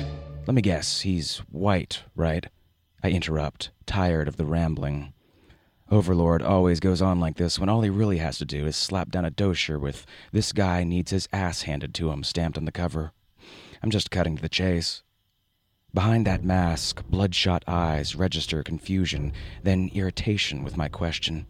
let 0.45 0.53
me 0.53 0.61
guess, 0.61 1.01
he's 1.01 1.37
white, 1.51 2.03
right? 2.15 2.45
I 3.03 3.09
interrupt, 3.09 3.71
tired 3.87 4.27
of 4.27 4.37
the 4.37 4.45
rambling. 4.45 5.13
Overlord 5.89 6.43
always 6.43 6.79
goes 6.79 7.01
on 7.01 7.19
like 7.19 7.37
this 7.37 7.57
when 7.57 7.67
all 7.67 7.81
he 7.81 7.89
really 7.89 8.19
has 8.19 8.37
to 8.37 8.45
do 8.45 8.67
is 8.67 8.75
slap 8.75 9.09
down 9.09 9.25
a 9.25 9.31
dosher 9.31 9.79
with 9.79 10.05
this 10.31 10.53
guy 10.53 10.83
needs 10.83 11.09
his 11.09 11.27
ass 11.33 11.63
handed 11.63 11.95
to 11.95 12.11
him 12.11 12.23
stamped 12.23 12.55
on 12.55 12.65
the 12.65 12.71
cover. 12.71 13.13
I'm 13.81 13.89
just 13.89 14.11
cutting 14.11 14.35
to 14.35 14.41
the 14.43 14.49
chase. 14.49 15.01
Behind 15.93 16.27
that 16.27 16.43
mask, 16.43 17.03
bloodshot 17.09 17.63
eyes 17.67 18.15
register 18.15 18.61
confusion, 18.61 19.33
then 19.63 19.89
irritation 19.93 20.63
with 20.63 20.77
my 20.77 20.87
question. 20.87 21.47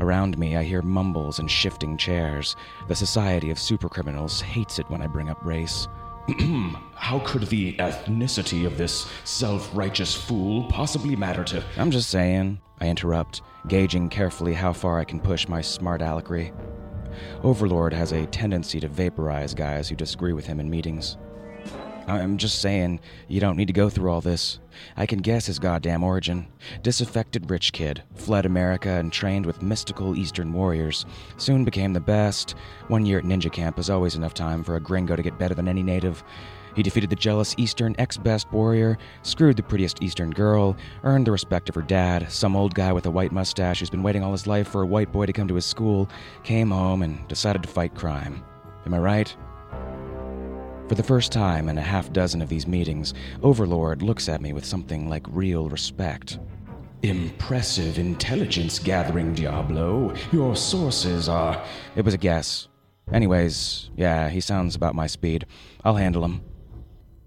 Around 0.00 0.36
me, 0.36 0.56
I 0.56 0.64
hear 0.64 0.82
mumbles 0.82 1.38
and 1.38 1.48
shifting 1.48 1.96
chairs. 1.96 2.56
The 2.88 2.96
Society 2.96 3.50
of 3.50 3.56
Supercriminals 3.56 4.42
hates 4.42 4.80
it 4.80 4.90
when 4.90 5.00
I 5.00 5.06
bring 5.06 5.30
up 5.30 5.44
race. 5.44 5.86
How 6.94 7.20
could 7.20 7.42
the 7.46 7.74
ethnicity 7.74 8.66
of 8.66 8.76
this 8.76 9.08
self 9.22 9.70
righteous 9.72 10.12
fool 10.12 10.64
possibly 10.64 11.14
matter 11.14 11.44
to. 11.44 11.64
I'm 11.76 11.92
just 11.92 12.10
saying, 12.10 12.60
I 12.80 12.88
interrupt, 12.88 13.42
gauging 13.68 14.08
carefully 14.08 14.54
how 14.54 14.72
far 14.72 14.98
I 14.98 15.04
can 15.04 15.20
push 15.20 15.46
my 15.46 15.60
smart 15.60 16.00
alecky. 16.00 16.52
Overlord 17.44 17.92
has 17.92 18.12
a 18.12 18.26
tendency 18.26 18.80
to 18.80 18.88
vaporize 18.88 19.54
guys 19.54 19.88
who 19.88 19.96
disagree 19.96 20.32
with 20.32 20.46
him 20.46 20.60
in 20.60 20.68
meetings. 20.68 21.16
I'm 22.08 22.38
just 22.38 22.62
saying, 22.62 23.00
you 23.28 23.38
don't 23.38 23.56
need 23.56 23.66
to 23.66 23.74
go 23.74 23.90
through 23.90 24.10
all 24.10 24.22
this. 24.22 24.60
I 24.96 25.04
can 25.04 25.18
guess 25.18 25.44
his 25.44 25.58
goddamn 25.58 26.02
origin. 26.02 26.46
Disaffected 26.82 27.50
rich 27.50 27.72
kid, 27.72 28.02
fled 28.14 28.46
America 28.46 28.88
and 28.88 29.12
trained 29.12 29.44
with 29.44 29.60
mystical 29.60 30.16
Eastern 30.16 30.52
warriors. 30.54 31.04
Soon 31.36 31.66
became 31.66 31.92
the 31.92 32.00
best. 32.00 32.54
One 32.88 33.04
year 33.04 33.18
at 33.18 33.24
ninja 33.24 33.52
camp 33.52 33.78
is 33.78 33.90
always 33.90 34.14
enough 34.14 34.32
time 34.32 34.64
for 34.64 34.76
a 34.76 34.80
gringo 34.80 35.16
to 35.16 35.22
get 35.22 35.38
better 35.38 35.54
than 35.54 35.68
any 35.68 35.82
native. 35.82 36.24
He 36.74 36.82
defeated 36.82 37.10
the 37.10 37.16
jealous 37.16 37.54
Eastern 37.58 37.94
ex 37.98 38.16
best 38.16 38.50
warrior, 38.52 38.96
screwed 39.22 39.56
the 39.56 39.62
prettiest 39.62 40.02
Eastern 40.02 40.30
girl, 40.30 40.76
earned 41.02 41.26
the 41.26 41.32
respect 41.32 41.68
of 41.68 41.74
her 41.74 41.82
dad, 41.82 42.30
some 42.32 42.56
old 42.56 42.74
guy 42.74 42.92
with 42.92 43.04
a 43.04 43.10
white 43.10 43.32
mustache 43.32 43.80
who's 43.80 43.90
been 43.90 44.02
waiting 44.02 44.22
all 44.22 44.32
his 44.32 44.46
life 44.46 44.68
for 44.68 44.80
a 44.80 44.86
white 44.86 45.12
boy 45.12 45.26
to 45.26 45.32
come 45.32 45.48
to 45.48 45.56
his 45.56 45.66
school, 45.66 46.08
came 46.42 46.70
home 46.70 47.02
and 47.02 47.26
decided 47.28 47.62
to 47.64 47.68
fight 47.68 47.94
crime. 47.94 48.42
Am 48.86 48.94
I 48.94 48.98
right? 48.98 49.36
For 50.88 50.94
the 50.94 51.02
first 51.02 51.32
time 51.32 51.68
in 51.68 51.76
a 51.76 51.82
half 51.82 52.10
dozen 52.14 52.40
of 52.40 52.48
these 52.48 52.66
meetings, 52.66 53.12
Overlord 53.42 54.00
looks 54.00 54.26
at 54.26 54.40
me 54.40 54.54
with 54.54 54.64
something 54.64 55.06
like 55.10 55.26
real 55.28 55.68
respect. 55.68 56.38
Impressive 57.02 57.98
intelligence 57.98 58.78
gathering, 58.78 59.34
Diablo. 59.34 60.14
Your 60.32 60.56
sources 60.56 61.28
are. 61.28 61.62
It 61.94 62.06
was 62.06 62.14
a 62.14 62.18
guess. 62.18 62.68
Anyways, 63.12 63.90
yeah, 63.96 64.30
he 64.30 64.40
sounds 64.40 64.74
about 64.74 64.94
my 64.94 65.06
speed. 65.06 65.44
I'll 65.84 65.96
handle 65.96 66.24
him. 66.24 66.40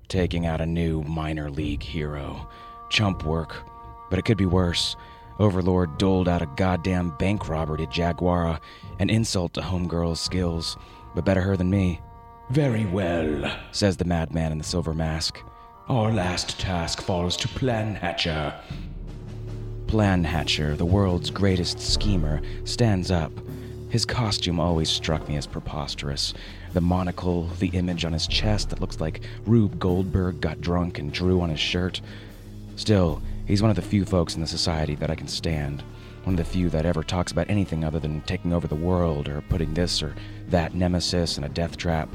Taking 0.07 0.47
out 0.47 0.59
a 0.59 0.65
new 0.65 1.03
minor 1.03 1.51
league 1.51 1.83
hero. 1.83 2.49
Chump 2.89 3.25
work. 3.25 3.55
But 4.09 4.17
it 4.17 4.25
could 4.25 4.37
be 4.37 4.47
worse. 4.47 4.95
Overlord 5.37 5.99
doled 5.99 6.27
out 6.27 6.41
a 6.41 6.49
goddamn 6.57 7.15
bank 7.19 7.47
robbery 7.47 7.77
to 7.77 7.85
Jaguara, 7.85 8.59
an 8.97 9.11
insult 9.11 9.53
to 9.53 9.61
homegirl's 9.61 10.19
skills. 10.19 10.77
But 11.13 11.25
better 11.25 11.41
her 11.41 11.55
than 11.55 11.69
me. 11.69 12.01
Very 12.51 12.85
well, 12.85 13.49
says 13.71 13.95
the 13.95 14.03
madman 14.03 14.51
in 14.51 14.57
the 14.57 14.63
silver 14.65 14.93
mask. 14.93 15.39
Our 15.87 16.11
last 16.11 16.59
task 16.59 17.01
falls 17.01 17.37
to 17.37 17.47
Planhatcher. 17.47 18.53
Planhatcher, 19.85 20.77
the 20.77 20.83
world's 20.83 21.29
greatest 21.29 21.79
schemer, 21.79 22.41
stands 22.65 23.09
up. 23.09 23.31
His 23.89 24.03
costume 24.03 24.59
always 24.59 24.89
struck 24.89 25.29
me 25.29 25.37
as 25.37 25.47
preposterous. 25.47 26.33
The 26.73 26.81
monocle, 26.81 27.47
the 27.59 27.69
image 27.69 28.03
on 28.03 28.11
his 28.11 28.27
chest 28.27 28.69
that 28.71 28.81
looks 28.81 28.99
like 28.99 29.21
Rube 29.45 29.79
Goldberg 29.79 30.41
got 30.41 30.59
drunk 30.59 30.99
and 30.99 31.13
drew 31.13 31.39
on 31.39 31.49
his 31.49 31.59
shirt. 31.59 32.01
Still, 32.75 33.21
he's 33.47 33.61
one 33.61 33.71
of 33.71 33.77
the 33.77 33.81
few 33.81 34.03
folks 34.03 34.35
in 34.35 34.41
the 34.41 34.47
society 34.47 34.95
that 34.95 35.09
I 35.09 35.15
can 35.15 35.29
stand. 35.29 35.83
One 36.25 36.33
of 36.33 36.45
the 36.45 36.51
few 36.51 36.69
that 36.71 36.85
ever 36.85 37.01
talks 37.01 37.31
about 37.31 37.49
anything 37.49 37.85
other 37.85 37.99
than 37.99 38.19
taking 38.23 38.51
over 38.51 38.67
the 38.67 38.75
world 38.75 39.29
or 39.29 39.39
putting 39.47 39.73
this 39.73 40.03
or 40.03 40.13
that 40.49 40.75
nemesis 40.75 41.37
in 41.37 41.45
a 41.45 41.49
death 41.49 41.77
trap. 41.77 42.09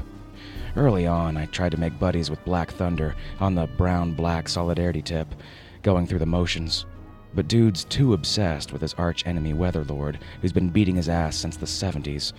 Early 0.77 1.07
on, 1.07 1.37
I 1.37 1.47
tried 1.47 1.71
to 1.71 1.79
make 1.79 1.97
buddies 1.97 2.29
with 2.29 2.45
Black 2.45 2.69
Thunder 2.69 3.15
on 3.39 3.55
the 3.55 3.65
brown 3.65 4.13
black 4.13 4.47
solidarity 4.47 5.01
tip, 5.01 5.27
going 5.81 6.05
through 6.05 6.19
the 6.19 6.27
motions. 6.27 6.85
But 7.33 7.47
dude's 7.47 7.83
too 7.83 8.13
obsessed 8.13 8.71
with 8.71 8.83
his 8.83 8.93
arch 8.93 9.25
enemy 9.25 9.53
Weatherlord, 9.53 10.19
who's 10.39 10.51
been 10.53 10.69
beating 10.69 10.95
his 10.95 11.09
ass 11.09 11.35
since 11.35 11.57
the 11.57 11.65
70s. 11.65 12.31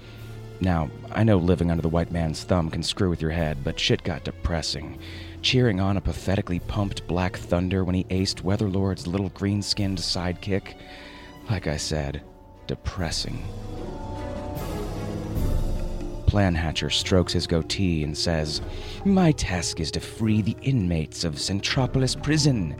Now, 0.60 0.88
I 1.10 1.24
know 1.24 1.36
living 1.36 1.72
under 1.72 1.82
the 1.82 1.88
white 1.88 2.12
man's 2.12 2.44
thumb 2.44 2.70
can 2.70 2.84
screw 2.84 3.10
with 3.10 3.20
your 3.20 3.32
head, 3.32 3.64
but 3.64 3.78
shit 3.78 4.04
got 4.04 4.22
depressing. 4.22 5.00
Cheering 5.42 5.80
on 5.80 5.96
a 5.96 6.00
pathetically 6.00 6.60
pumped 6.60 7.08
Black 7.08 7.36
Thunder 7.36 7.82
when 7.82 7.96
he 7.96 8.04
aced 8.04 8.44
Weatherlord's 8.44 9.08
little 9.08 9.30
green 9.30 9.62
skinned 9.62 9.98
sidekick. 9.98 10.76
Like 11.50 11.66
I 11.66 11.76
said, 11.76 12.22
depressing. 12.68 13.42
Planhatcher 16.28 16.92
strokes 16.92 17.32
his 17.32 17.46
goatee 17.46 18.04
and 18.04 18.16
says, 18.16 18.60
My 19.06 19.32
task 19.32 19.80
is 19.80 19.90
to 19.92 20.00
free 20.00 20.42
the 20.42 20.56
inmates 20.60 21.24
of 21.24 21.38
Centropolis 21.38 22.14
Prison. 22.14 22.76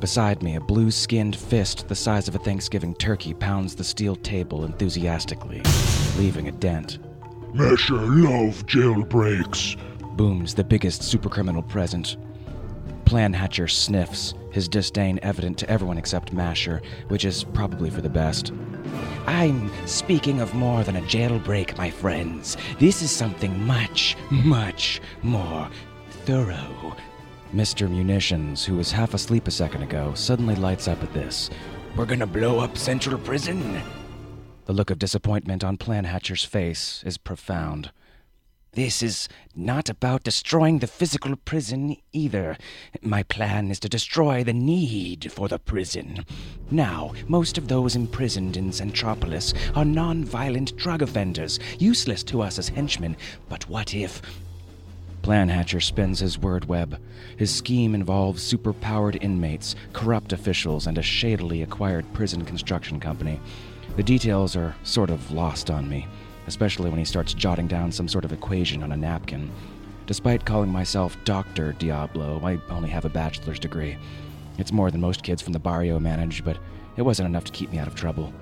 Beside 0.00 0.42
me, 0.42 0.56
a 0.56 0.60
blue 0.60 0.90
skinned 0.90 1.36
fist 1.36 1.86
the 1.88 1.94
size 1.94 2.28
of 2.28 2.34
a 2.34 2.38
Thanksgiving 2.38 2.94
turkey 2.94 3.34
pounds 3.34 3.74
the 3.74 3.84
steel 3.84 4.16
table 4.16 4.64
enthusiastically, 4.64 5.60
leaving 6.16 6.48
a 6.48 6.52
dent. 6.52 6.98
Masher 7.52 7.94
love 7.94 8.64
jailbreaks, 8.66 9.76
booms 10.16 10.54
the 10.54 10.64
biggest 10.64 11.02
supercriminal 11.02 11.62
present. 11.68 12.16
Planhatcher 13.12 13.70
sniffs, 13.70 14.32
his 14.52 14.70
disdain 14.70 15.20
evident 15.22 15.58
to 15.58 15.68
everyone 15.68 15.98
except 15.98 16.32
Masher, 16.32 16.80
which 17.08 17.26
is 17.26 17.44
probably 17.44 17.90
for 17.90 18.00
the 18.00 18.08
best. 18.08 18.52
I'm 19.26 19.70
speaking 19.86 20.40
of 20.40 20.54
more 20.54 20.82
than 20.82 20.96
a 20.96 21.02
jailbreak, 21.02 21.76
my 21.76 21.90
friends. 21.90 22.56
This 22.78 23.02
is 23.02 23.10
something 23.10 23.66
much, 23.66 24.16
much 24.30 25.02
more 25.22 25.68
thorough. 26.24 26.96
Mr. 27.54 27.86
Munitions, 27.86 28.64
who 28.64 28.76
was 28.76 28.90
half 28.90 29.12
asleep 29.12 29.46
a 29.46 29.50
second 29.50 29.82
ago, 29.82 30.14
suddenly 30.14 30.54
lights 30.54 30.88
up 30.88 31.02
at 31.02 31.12
this. 31.12 31.50
We're 31.94 32.06
gonna 32.06 32.26
blow 32.26 32.60
up 32.60 32.78
Central 32.78 33.18
Prison? 33.18 33.82
The 34.64 34.72
look 34.72 34.88
of 34.88 34.98
disappointment 34.98 35.62
on 35.62 35.76
Planhatcher's 35.76 36.44
face 36.44 37.02
is 37.04 37.18
profound. 37.18 37.90
This 38.74 39.02
is 39.02 39.28
not 39.54 39.90
about 39.90 40.24
destroying 40.24 40.78
the 40.78 40.86
physical 40.86 41.36
prison 41.36 41.94
either. 42.14 42.56
My 43.02 43.22
plan 43.22 43.70
is 43.70 43.78
to 43.80 43.88
destroy 43.90 44.42
the 44.44 44.54
need 44.54 45.30
for 45.30 45.46
the 45.46 45.58
prison. 45.58 46.24
Now, 46.70 47.12
most 47.28 47.58
of 47.58 47.68
those 47.68 47.96
imprisoned 47.96 48.56
in 48.56 48.72
Centropolis 48.72 49.52
are 49.76 49.84
non-violent 49.84 50.74
drug 50.78 51.02
offenders, 51.02 51.58
useless 51.78 52.22
to 52.24 52.40
us 52.40 52.58
as 52.58 52.70
henchmen. 52.70 53.18
But 53.50 53.68
what 53.68 53.94
if 53.94 54.22
Plan 55.20 55.50
Hatcher 55.50 55.80
spins 55.80 56.20
his 56.20 56.38
word 56.38 56.64
web. 56.64 56.98
His 57.36 57.54
scheme 57.54 57.94
involves 57.94 58.42
superpowered 58.42 59.22
inmates, 59.22 59.76
corrupt 59.92 60.32
officials, 60.32 60.86
and 60.86 60.96
a 60.96 61.02
shadily 61.02 61.60
acquired 61.60 62.10
prison 62.14 62.42
construction 62.42 62.98
company. 62.98 63.38
The 63.96 64.02
details 64.02 64.56
are 64.56 64.74
sort 64.82 65.10
of 65.10 65.30
lost 65.30 65.70
on 65.70 65.88
me, 65.90 66.08
especially 66.46 66.90
when 66.90 66.98
he 66.98 67.04
starts 67.04 67.34
jotting 67.34 67.66
down 67.66 67.92
some 67.92 68.08
sort 68.08 68.24
of 68.24 68.32
equation 68.32 68.82
on 68.82 68.92
a 68.92 68.96
napkin. 68.96 69.50
Despite 70.06 70.44
calling 70.44 70.70
myself 70.70 71.16
Dr. 71.24 71.72
Diablo, 71.74 72.40
I 72.44 72.58
only 72.72 72.90
have 72.90 73.04
a 73.04 73.08
bachelor's 73.08 73.58
degree. 73.58 73.96
It's 74.58 74.72
more 74.72 74.90
than 74.90 75.00
most 75.00 75.22
kids 75.22 75.40
from 75.40 75.52
the 75.52 75.58
barrio 75.58 75.98
manage, 75.98 76.44
but 76.44 76.58
it 76.96 77.02
wasn't 77.02 77.28
enough 77.28 77.44
to 77.44 77.52
keep 77.52 77.70
me 77.70 77.78
out 77.78 77.86
of 77.86 77.94
trouble. 77.94 78.32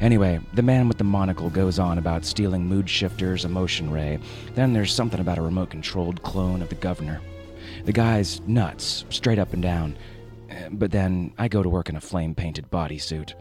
Anyway, 0.00 0.40
the 0.54 0.62
man 0.62 0.86
with 0.86 0.96
the 0.96 1.04
monocle 1.04 1.50
goes 1.50 1.78
on 1.78 1.98
about 1.98 2.24
stealing 2.24 2.64
mood 2.64 2.88
shifters, 2.88 3.44
emotion 3.44 3.90
ray. 3.90 4.18
Then 4.54 4.72
there's 4.72 4.94
something 4.94 5.20
about 5.20 5.38
a 5.38 5.42
remote 5.42 5.70
controlled 5.70 6.22
clone 6.22 6.62
of 6.62 6.68
the 6.68 6.76
governor. 6.76 7.20
The 7.84 7.92
guy's 7.92 8.40
nuts, 8.46 9.04
straight 9.10 9.40
up 9.40 9.52
and 9.52 9.62
down. 9.62 9.96
Uh, 10.50 10.68
But 10.70 10.92
then 10.92 11.32
I 11.36 11.48
go 11.48 11.62
to 11.62 11.68
work 11.68 11.88
in 11.88 11.96
a 11.96 12.00
flame 12.00 12.34
painted 12.34 12.70
bodysuit. 12.70 13.34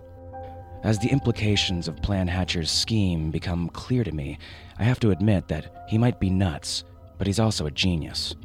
As 0.84 1.00
the 1.00 1.10
implications 1.10 1.88
of 1.88 2.02
Plan 2.02 2.28
Hatcher's 2.28 2.70
scheme 2.70 3.32
become 3.32 3.70
clear 3.70 4.04
to 4.04 4.12
me, 4.12 4.38
I 4.78 4.84
have 4.84 5.00
to 5.02 5.12
admit 5.12 5.48
that 5.48 5.86
he 5.90 5.98
might 5.98 6.20
be 6.20 6.30
nuts, 6.30 6.84
but 7.18 7.28
he's 7.28 7.40
also 7.40 7.66
a 7.66 7.72
genius. 7.72 8.36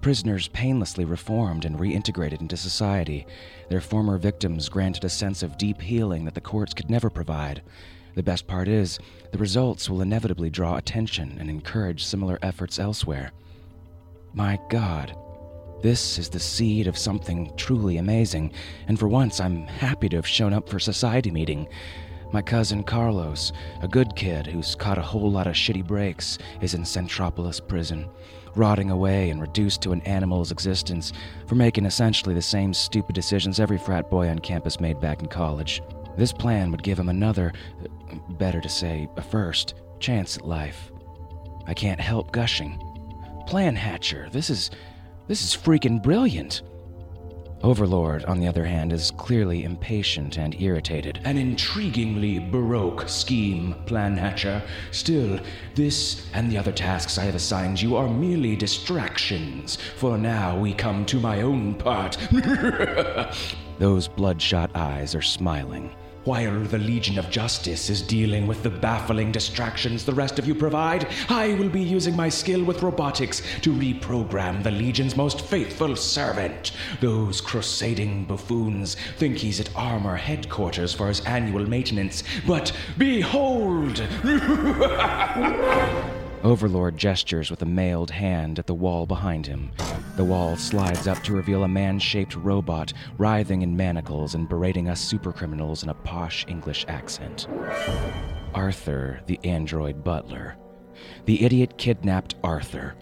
Prisoners 0.00 0.48
painlessly 0.48 1.04
reformed 1.04 1.64
and 1.64 1.78
reintegrated 1.78 2.40
into 2.40 2.56
society. 2.56 3.26
Their 3.68 3.80
former 3.82 4.16
victims 4.16 4.68
granted 4.68 5.04
a 5.04 5.10
sense 5.10 5.42
of 5.42 5.58
deep 5.58 5.80
healing 5.80 6.24
that 6.24 6.34
the 6.34 6.40
courts 6.40 6.72
could 6.72 6.88
never 6.88 7.10
provide. 7.10 7.62
The 8.14 8.22
best 8.22 8.46
part 8.46 8.66
is, 8.66 8.98
the 9.30 9.38
results 9.38 9.90
will 9.90 10.00
inevitably 10.00 10.50
draw 10.50 10.76
attention 10.76 11.36
and 11.38 11.50
encourage 11.50 12.04
similar 12.04 12.38
efforts 12.42 12.78
elsewhere. 12.78 13.32
My 14.32 14.58
God, 14.70 15.14
this 15.82 16.18
is 16.18 16.28
the 16.28 16.38
seed 16.38 16.86
of 16.86 16.98
something 16.98 17.52
truly 17.56 17.96
amazing, 17.96 18.52
and 18.86 18.98
for 18.98 19.08
once 19.08 19.40
I'm 19.40 19.66
happy 19.66 20.08
to 20.10 20.16
have 20.16 20.26
shown 20.26 20.52
up 20.52 20.68
for 20.68 20.78
society 20.78 21.30
meeting. 21.30 21.68
My 22.32 22.42
cousin 22.42 22.84
Carlos, 22.84 23.52
a 23.82 23.88
good 23.88 24.14
kid 24.14 24.46
who's 24.46 24.74
caught 24.74 24.98
a 24.98 25.02
whole 25.02 25.30
lot 25.30 25.46
of 25.46 25.54
shitty 25.54 25.86
breaks, 25.86 26.38
is 26.60 26.74
in 26.74 26.82
Centropolis 26.82 27.66
prison, 27.66 28.08
rotting 28.54 28.90
away 28.90 29.30
and 29.30 29.40
reduced 29.40 29.80
to 29.82 29.92
an 29.92 30.02
animal's 30.02 30.52
existence 30.52 31.12
for 31.46 31.54
making 31.54 31.86
essentially 31.86 32.34
the 32.34 32.42
same 32.42 32.74
stupid 32.74 33.14
decisions 33.14 33.58
every 33.58 33.78
frat 33.78 34.10
boy 34.10 34.28
on 34.28 34.38
campus 34.38 34.80
made 34.80 35.00
back 35.00 35.22
in 35.22 35.28
college. 35.28 35.82
This 36.16 36.32
plan 36.32 36.70
would 36.70 36.82
give 36.82 36.98
him 36.98 37.08
another, 37.08 37.52
better 38.28 38.60
to 38.60 38.68
say, 38.68 39.08
a 39.16 39.22
first, 39.22 39.74
chance 39.98 40.36
at 40.36 40.46
life. 40.46 40.92
I 41.66 41.74
can't 41.74 42.00
help 42.00 42.32
gushing. 42.32 42.78
Plan 43.46 43.74
Hatcher, 43.74 44.28
this 44.30 44.50
is. 44.50 44.70
This 45.30 45.44
is 45.44 45.56
freaking 45.56 46.02
brilliant. 46.02 46.62
Overlord, 47.62 48.24
on 48.24 48.40
the 48.40 48.48
other 48.48 48.64
hand, 48.64 48.92
is 48.92 49.12
clearly 49.12 49.62
impatient 49.62 50.38
and 50.38 50.60
irritated. 50.60 51.20
An 51.22 51.36
intriguingly 51.36 52.50
baroque 52.50 53.08
scheme, 53.08 53.76
Plan 53.86 54.16
Hatcher. 54.16 54.60
Still, 54.90 55.38
this 55.76 56.28
and 56.34 56.50
the 56.50 56.58
other 56.58 56.72
tasks 56.72 57.16
I 57.16 57.22
have 57.26 57.36
assigned 57.36 57.80
you 57.80 57.94
are 57.94 58.08
merely 58.08 58.56
distractions. 58.56 59.78
For 59.98 60.18
now, 60.18 60.58
we 60.58 60.74
come 60.74 61.06
to 61.06 61.20
my 61.20 61.42
own 61.42 61.76
part. 61.76 62.18
Those 63.78 64.08
bloodshot 64.08 64.72
eyes 64.74 65.14
are 65.14 65.22
smiling. 65.22 65.94
While 66.24 66.60
the 66.64 66.78
Legion 66.78 67.18
of 67.18 67.30
Justice 67.30 67.88
is 67.88 68.02
dealing 68.02 68.46
with 68.46 68.62
the 68.62 68.68
baffling 68.68 69.32
distractions 69.32 70.04
the 70.04 70.12
rest 70.12 70.38
of 70.38 70.46
you 70.46 70.54
provide, 70.54 71.08
I 71.30 71.54
will 71.54 71.70
be 71.70 71.80
using 71.80 72.14
my 72.14 72.28
skill 72.28 72.62
with 72.62 72.82
robotics 72.82 73.40
to 73.62 73.72
reprogram 73.72 74.62
the 74.62 74.70
Legion's 74.70 75.16
most 75.16 75.40
faithful 75.40 75.96
servant. 75.96 76.72
Those 77.00 77.40
crusading 77.40 78.26
buffoons 78.26 78.96
think 79.16 79.38
he's 79.38 79.60
at 79.60 79.74
Armor 79.74 80.16
headquarters 80.16 80.92
for 80.92 81.08
his 81.08 81.20
annual 81.20 81.66
maintenance, 81.66 82.22
but 82.46 82.70
behold! 82.98 84.06
Overlord 86.42 86.96
gestures 86.96 87.50
with 87.50 87.60
a 87.60 87.66
mailed 87.66 88.10
hand 88.10 88.58
at 88.58 88.66
the 88.66 88.74
wall 88.74 89.04
behind 89.04 89.46
him. 89.46 89.72
The 90.16 90.24
wall 90.24 90.56
slides 90.56 91.06
up 91.06 91.22
to 91.24 91.34
reveal 91.34 91.64
a 91.64 91.68
man 91.68 91.98
shaped 91.98 92.34
robot 92.34 92.94
writhing 93.18 93.60
in 93.60 93.76
manacles 93.76 94.34
and 94.34 94.48
berating 94.48 94.88
us 94.88 95.12
supercriminals 95.12 95.82
in 95.82 95.90
a 95.90 95.94
posh 95.94 96.46
English 96.48 96.86
accent. 96.88 97.46
Arthur, 98.54 99.20
the 99.26 99.38
android 99.44 100.02
butler. 100.02 100.56
The 101.26 101.44
idiot 101.44 101.76
kidnapped 101.76 102.36
Arthur. 102.42 102.94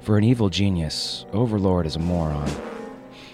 For 0.00 0.16
an 0.16 0.22
evil 0.22 0.48
genius, 0.48 1.26
Overlord 1.32 1.86
is 1.86 1.96
a 1.96 1.98
moron. 1.98 2.50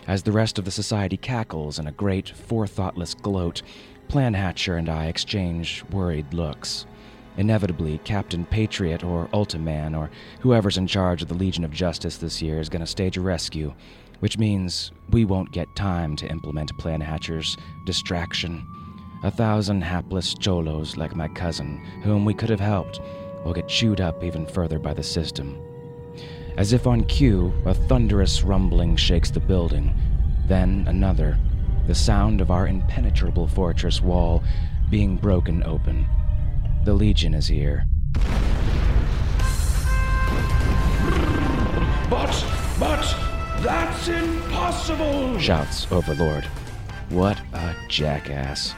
As 0.06 0.22
the 0.22 0.32
rest 0.32 0.58
of 0.58 0.64
the 0.64 0.70
society 0.70 1.18
cackles 1.18 1.78
in 1.78 1.86
a 1.86 1.92
great, 1.92 2.30
forethoughtless 2.30 3.12
gloat, 3.12 3.60
Plan 4.08 4.32
Hatcher 4.32 4.76
and 4.76 4.88
I 4.88 5.06
exchange 5.06 5.84
worried 5.92 6.32
looks. 6.32 6.86
Inevitably, 7.40 8.02
Captain 8.04 8.44
Patriot 8.44 9.02
or 9.02 9.26
Ultiman 9.32 9.96
or 9.96 10.10
whoever's 10.40 10.76
in 10.76 10.86
charge 10.86 11.22
of 11.22 11.28
the 11.28 11.34
Legion 11.34 11.64
of 11.64 11.72
Justice 11.72 12.18
this 12.18 12.42
year 12.42 12.60
is 12.60 12.68
going 12.68 12.80
to 12.80 12.86
stage 12.86 13.16
a 13.16 13.22
rescue, 13.22 13.72
which 14.18 14.36
means 14.36 14.92
we 15.08 15.24
won't 15.24 15.50
get 15.50 15.74
time 15.74 16.16
to 16.16 16.28
implement 16.28 16.76
Plan 16.76 17.00
Hatcher's 17.00 17.56
distraction. 17.86 18.66
A 19.22 19.30
thousand 19.30 19.80
hapless 19.80 20.34
cholos 20.34 20.98
like 20.98 21.16
my 21.16 21.28
cousin, 21.28 21.78
whom 22.02 22.26
we 22.26 22.34
could 22.34 22.50
have 22.50 22.60
helped, 22.60 23.00
will 23.42 23.54
get 23.54 23.68
chewed 23.68 24.02
up 24.02 24.22
even 24.22 24.46
further 24.46 24.78
by 24.78 24.92
the 24.92 25.02
system. 25.02 25.58
As 26.58 26.74
if 26.74 26.86
on 26.86 27.04
cue, 27.04 27.54
a 27.64 27.72
thunderous 27.72 28.42
rumbling 28.42 28.96
shakes 28.96 29.30
the 29.30 29.40
building, 29.40 29.94
then 30.46 30.84
another, 30.86 31.38
the 31.86 31.94
sound 31.94 32.42
of 32.42 32.50
our 32.50 32.66
impenetrable 32.68 33.46
fortress 33.46 34.02
wall 34.02 34.42
being 34.90 35.16
broken 35.16 35.62
open. 35.62 36.06
The 36.82 36.94
Legion 36.94 37.34
is 37.34 37.46
here. 37.46 37.84
But, 42.08 42.44
but, 42.78 43.16
that's 43.60 44.08
impossible! 44.08 45.38
Shouts 45.38 45.86
Overlord. 45.92 46.44
What 47.10 47.38
a 47.52 47.76
jackass. 47.88 48.74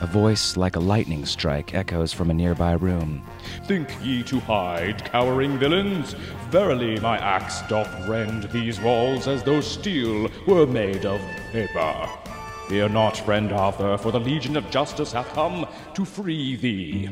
A 0.00 0.06
voice 0.06 0.56
like 0.56 0.76
a 0.76 0.80
lightning 0.80 1.26
strike 1.26 1.74
echoes 1.74 2.12
from 2.12 2.30
a 2.30 2.34
nearby 2.34 2.72
room. 2.72 3.26
Think 3.64 3.88
ye 4.00 4.22
to 4.22 4.38
hide, 4.38 5.04
cowering 5.04 5.58
villains? 5.58 6.14
Verily, 6.50 7.00
my 7.00 7.18
axe 7.18 7.62
doth 7.62 8.08
rend 8.08 8.44
these 8.52 8.80
walls 8.80 9.26
as 9.26 9.42
though 9.42 9.60
steel 9.60 10.30
were 10.46 10.68
made 10.68 11.04
of 11.04 11.20
paper. 11.50 12.08
Fear 12.68 12.90
not, 12.90 13.16
friend 13.16 13.50
Arthur, 13.50 13.96
for 13.96 14.12
the 14.12 14.20
Legion 14.20 14.54
of 14.54 14.70
Justice 14.70 15.10
hath 15.12 15.32
come 15.32 15.66
to 15.94 16.04
free 16.04 16.54
thee. 16.54 17.08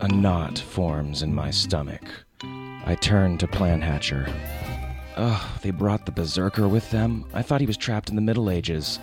A 0.00 0.08
knot 0.08 0.58
forms 0.58 1.22
in 1.22 1.34
my 1.34 1.50
stomach. 1.50 2.02
I 2.86 2.96
turn 2.98 3.36
to 3.36 3.46
Plan 3.46 3.82
Hatcher. 3.82 4.26
Ugh, 5.16 5.60
they 5.60 5.72
brought 5.72 6.06
the 6.06 6.12
Berserker 6.12 6.68
with 6.68 6.90
them? 6.90 7.26
I 7.34 7.42
thought 7.42 7.60
he 7.60 7.66
was 7.66 7.76
trapped 7.76 8.08
in 8.08 8.16
the 8.16 8.22
Middle 8.22 8.48
Ages. 8.48 8.98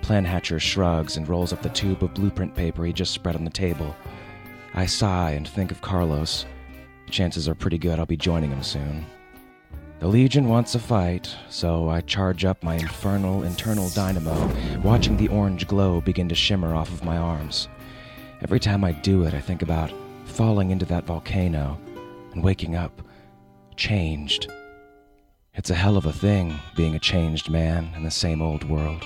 Plan 0.00 0.24
Hatcher 0.24 0.58
shrugs 0.58 1.18
and 1.18 1.28
rolls 1.28 1.52
up 1.52 1.60
the 1.60 1.68
tube 1.68 2.02
of 2.02 2.14
blueprint 2.14 2.54
paper 2.54 2.86
he 2.86 2.94
just 2.94 3.12
spread 3.12 3.36
on 3.36 3.44
the 3.44 3.50
table. 3.50 3.94
I 4.72 4.86
sigh 4.86 5.32
and 5.32 5.46
think 5.46 5.70
of 5.70 5.82
Carlos. 5.82 6.46
Chances 7.10 7.50
are 7.50 7.54
pretty 7.54 7.76
good 7.76 7.98
I'll 7.98 8.06
be 8.06 8.16
joining 8.16 8.50
him 8.50 8.62
soon. 8.62 9.04
The 9.98 10.08
Legion 10.08 10.48
wants 10.48 10.74
a 10.74 10.78
fight, 10.78 11.34
so 11.48 11.88
I 11.88 12.02
charge 12.02 12.44
up 12.44 12.62
my 12.62 12.74
infernal 12.74 13.44
internal 13.44 13.88
dynamo, 13.88 14.52
watching 14.82 15.16
the 15.16 15.28
orange 15.28 15.66
glow 15.66 16.02
begin 16.02 16.28
to 16.28 16.34
shimmer 16.34 16.74
off 16.74 16.90
of 16.90 17.02
my 17.02 17.16
arms. 17.16 17.68
Every 18.42 18.60
time 18.60 18.84
I 18.84 18.92
do 18.92 19.24
it, 19.24 19.32
I 19.32 19.40
think 19.40 19.62
about 19.62 19.90
falling 20.26 20.70
into 20.70 20.84
that 20.86 21.06
volcano 21.06 21.78
and 22.32 22.44
waking 22.44 22.76
up 22.76 23.00
changed. 23.76 24.52
It's 25.54 25.70
a 25.70 25.74
hell 25.74 25.96
of 25.96 26.04
a 26.04 26.12
thing 26.12 26.54
being 26.76 26.94
a 26.94 27.00
changed 27.00 27.48
man 27.48 27.90
in 27.96 28.02
the 28.02 28.10
same 28.10 28.42
old 28.42 28.68
world. 28.68 29.02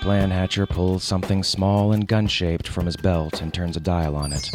Plan 0.00 0.32
Hatcher 0.32 0.66
pulls 0.66 1.04
something 1.04 1.44
small 1.44 1.92
and 1.92 2.08
gun 2.08 2.26
shaped 2.26 2.66
from 2.66 2.84
his 2.84 2.96
belt 2.96 3.40
and 3.40 3.54
turns 3.54 3.76
a 3.76 3.80
dial 3.80 4.16
on 4.16 4.32
it. 4.32 4.50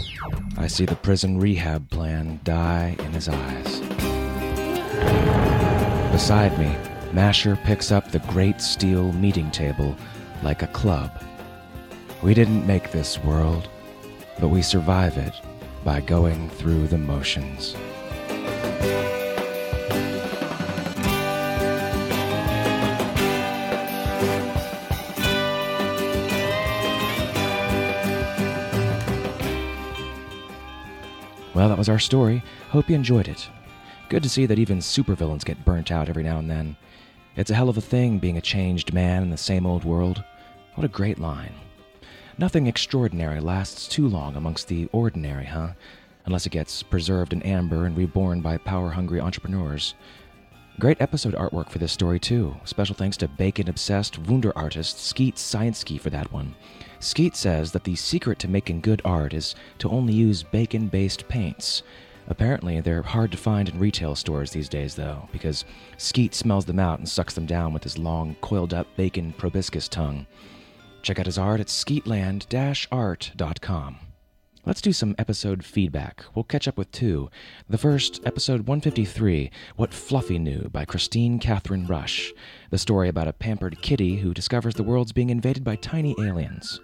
I 0.57 0.67
see 0.67 0.85
the 0.85 0.97
prison 0.97 1.39
rehab 1.39 1.89
plan 1.89 2.41
die 2.43 2.97
in 2.99 3.13
his 3.13 3.29
eyes. 3.29 4.18
Beside 6.11 6.57
me, 6.59 6.75
Masher 7.11 7.55
picks 7.55 7.91
up 7.91 8.11
the 8.11 8.19
great 8.19 8.61
steel 8.61 9.11
meeting 9.13 9.49
table 9.51 9.95
like 10.43 10.61
a 10.61 10.67
club. 10.67 11.23
We 12.21 12.33
didn't 12.33 12.67
make 12.67 12.91
this 12.91 13.17
world, 13.23 13.69
but 14.39 14.49
we 14.49 14.61
survive 14.61 15.17
it 15.17 15.33
by 15.83 16.01
going 16.01 16.49
through 16.49 16.87
the 16.87 16.97
motions. 16.97 17.75
Well, 31.55 31.67
that 31.67 31.77
was 31.77 31.89
our 31.89 31.99
story. 31.99 32.43
Hope 32.69 32.89
you 32.89 32.95
enjoyed 32.95 33.27
it. 33.27 33.49
Good 34.09 34.23
to 34.23 34.29
see 34.29 34.47
that 34.47 34.57
even 34.57 34.79
supervillains 34.79 35.45
get 35.45 35.63
burnt 35.63 35.91
out 35.91 36.09
every 36.09 36.23
now 36.23 36.39
and 36.39 36.49
then. 36.49 36.75
It's 37.35 37.51
a 37.51 37.55
hell 37.55 37.69
of 37.69 37.77
a 37.77 37.81
thing 37.81 38.17
being 38.17 38.37
a 38.37 38.41
changed 38.41 38.91
man 38.91 39.21
in 39.21 39.29
the 39.29 39.37
same 39.37 39.67
old 39.67 39.85
world. 39.85 40.23
What 40.73 40.83
a 40.83 40.87
great 40.87 41.19
line. 41.19 41.53
Nothing 42.39 42.65
extraordinary 42.65 43.39
lasts 43.39 43.87
too 43.87 44.07
long 44.07 44.35
amongst 44.35 44.67
the 44.67 44.89
ordinary, 44.91 45.45
huh? 45.45 45.73
Unless 46.25 46.47
it 46.47 46.51
gets 46.53 46.81
preserved 46.81 47.33
in 47.33 47.43
amber 47.43 47.85
and 47.85 47.95
reborn 47.95 48.41
by 48.41 48.57
power 48.57 48.89
hungry 48.89 49.21
entrepreneurs. 49.21 49.93
Great 50.79 50.99
episode 51.01 51.35
artwork 51.35 51.69
for 51.69 51.77
this 51.77 51.91
story, 51.91 52.19
too. 52.19 52.55
Special 52.65 52.95
thanks 52.95 53.17
to 53.17 53.27
bacon 53.27 53.69
obsessed 53.69 54.17
Wunder 54.17 54.57
artist 54.57 54.99
Skeet 55.05 55.35
Scienski 55.35 56.01
for 56.01 56.09
that 56.09 56.31
one. 56.31 56.55
Skeet 56.99 57.35
says 57.35 57.71
that 57.73 57.83
the 57.83 57.95
secret 57.95 58.39
to 58.39 58.47
making 58.47 58.81
good 58.81 59.03
art 59.05 59.35
is 59.35 59.53
to 59.77 59.89
only 59.89 60.13
use 60.13 60.41
bacon 60.41 60.87
based 60.87 61.27
paints. 61.27 61.83
Apparently, 62.29 62.79
they're 62.79 63.01
hard 63.01 63.31
to 63.31 63.37
find 63.37 63.67
in 63.67 63.79
retail 63.79 64.15
stores 64.15 64.51
these 64.51 64.69
days, 64.69 64.95
though, 64.95 65.27
because 65.31 65.65
Skeet 65.97 66.35
smells 66.35 66.65
them 66.65 66.79
out 66.79 66.99
and 66.99 67.09
sucks 67.09 67.33
them 67.33 67.47
down 67.47 67.73
with 67.73 67.83
his 67.83 67.97
long, 67.97 68.35
coiled 68.41 68.73
up 68.73 68.87
bacon 68.95 69.33
proboscis 69.33 69.87
tongue. 69.87 70.27
Check 71.01 71.19
out 71.19 71.25
his 71.25 71.39
art 71.39 71.59
at 71.59 71.67
skeetland 71.67 72.45
art.com. 72.91 73.97
Let's 74.65 74.81
do 74.81 74.93
some 74.93 75.15
episode 75.17 75.63
feedback. 75.63 76.23
We'll 76.35 76.43
catch 76.43 76.67
up 76.67 76.77
with 76.77 76.91
two. 76.91 77.29
The 77.69 77.77
first, 77.77 78.19
episode 78.25 78.67
153, 78.67 79.49
What 79.77 79.93
Fluffy 79.93 80.37
Knew 80.37 80.69
by 80.69 80.85
Kristine 80.85 81.39
Kathryn 81.39 81.87
Rusch. 81.89 82.31
The 82.69 82.77
story 82.77 83.09
about 83.09 83.27
a 83.27 83.33
pampered 83.33 83.81
kitty 83.81 84.17
who 84.17 84.33
discovers 84.33 84.75
the 84.75 84.83
world's 84.83 85.13
being 85.13 85.31
invaded 85.31 85.63
by 85.63 85.77
tiny 85.77 86.13
aliens. 86.21 86.79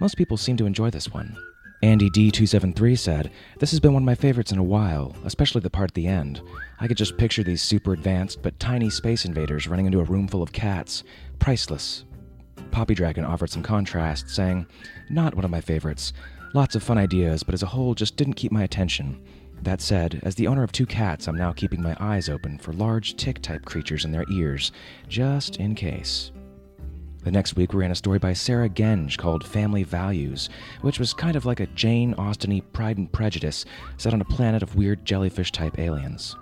Most 0.00 0.16
people 0.16 0.36
seem 0.36 0.56
to 0.58 0.66
enjoy 0.66 0.90
this 0.90 1.10
one. 1.12 1.36
Andy 1.82 2.10
D273 2.10 2.98
said, 2.98 3.30
This 3.58 3.70
has 3.70 3.80
been 3.80 3.94
one 3.94 4.02
of 4.02 4.06
my 4.06 4.14
favorites 4.14 4.52
in 4.52 4.58
a 4.58 4.62
while, 4.62 5.16
especially 5.24 5.62
the 5.62 5.70
part 5.70 5.90
at 5.90 5.94
the 5.94 6.06
end. 6.06 6.42
I 6.78 6.86
could 6.86 6.98
just 6.98 7.16
picture 7.16 7.42
these 7.42 7.62
super 7.62 7.94
advanced 7.94 8.42
but 8.42 8.60
tiny 8.60 8.90
space 8.90 9.24
invaders 9.24 9.66
running 9.66 9.86
into 9.86 10.00
a 10.00 10.04
room 10.04 10.28
full 10.28 10.42
of 10.42 10.52
cats. 10.52 11.04
Priceless. 11.38 12.04
Poppy 12.70 12.94
Dragon 12.94 13.24
offered 13.24 13.48
some 13.48 13.62
contrast, 13.62 14.28
saying, 14.28 14.66
Not 15.08 15.34
one 15.34 15.44
of 15.46 15.50
my 15.50 15.62
favorites. 15.62 16.12
Lots 16.52 16.74
of 16.74 16.82
fun 16.82 16.98
ideas, 16.98 17.42
but 17.42 17.54
as 17.54 17.62
a 17.62 17.66
whole 17.66 17.94
just 17.94 18.16
didn't 18.16 18.34
keep 18.34 18.52
my 18.52 18.64
attention. 18.64 19.24
That 19.62 19.80
said, 19.80 20.20
as 20.22 20.34
the 20.34 20.48
owner 20.48 20.62
of 20.62 20.72
two 20.72 20.86
cats, 20.86 21.28
I'm 21.28 21.36
now 21.36 21.52
keeping 21.52 21.82
my 21.82 21.96
eyes 21.98 22.28
open 22.28 22.58
for 22.58 22.74
large 22.74 23.16
tick 23.16 23.40
type 23.40 23.64
creatures 23.64 24.04
in 24.04 24.12
their 24.12 24.24
ears, 24.30 24.72
just 25.08 25.56
in 25.56 25.74
case. 25.74 26.30
The 27.22 27.30
next 27.30 27.54
week, 27.54 27.74
we 27.74 27.80
ran 27.80 27.90
a 27.90 27.94
story 27.94 28.18
by 28.18 28.32
Sarah 28.32 28.68
Genge 28.68 29.18
called 29.18 29.46
Family 29.46 29.82
Values, 29.82 30.48
which 30.80 30.98
was 30.98 31.12
kind 31.12 31.36
of 31.36 31.44
like 31.44 31.60
a 31.60 31.66
Jane 31.66 32.14
Austen 32.14 32.62
Pride 32.72 32.96
and 32.96 33.12
Prejudice 33.12 33.66
set 33.98 34.14
on 34.14 34.22
a 34.22 34.24
planet 34.24 34.62
of 34.62 34.74
weird 34.74 35.04
jellyfish 35.04 35.52
type 35.52 35.78
aliens. 35.78 36.34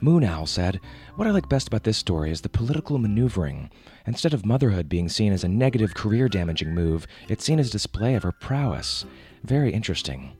Moon 0.00 0.24
Owl 0.24 0.46
said, 0.46 0.80
What 1.16 1.28
I 1.28 1.30
like 1.30 1.48
best 1.50 1.68
about 1.68 1.84
this 1.84 1.98
story 1.98 2.30
is 2.30 2.40
the 2.40 2.48
political 2.48 2.96
maneuvering. 2.96 3.70
Instead 4.06 4.32
of 4.32 4.46
motherhood 4.46 4.88
being 4.88 5.10
seen 5.10 5.32
as 5.32 5.44
a 5.44 5.48
negative 5.48 5.94
career 5.94 6.28
damaging 6.28 6.74
move, 6.74 7.06
it's 7.28 7.44
seen 7.44 7.58
as 7.58 7.68
a 7.68 7.72
display 7.72 8.14
of 8.14 8.22
her 8.22 8.32
prowess. 8.32 9.04
Very 9.42 9.72
interesting. 9.72 10.32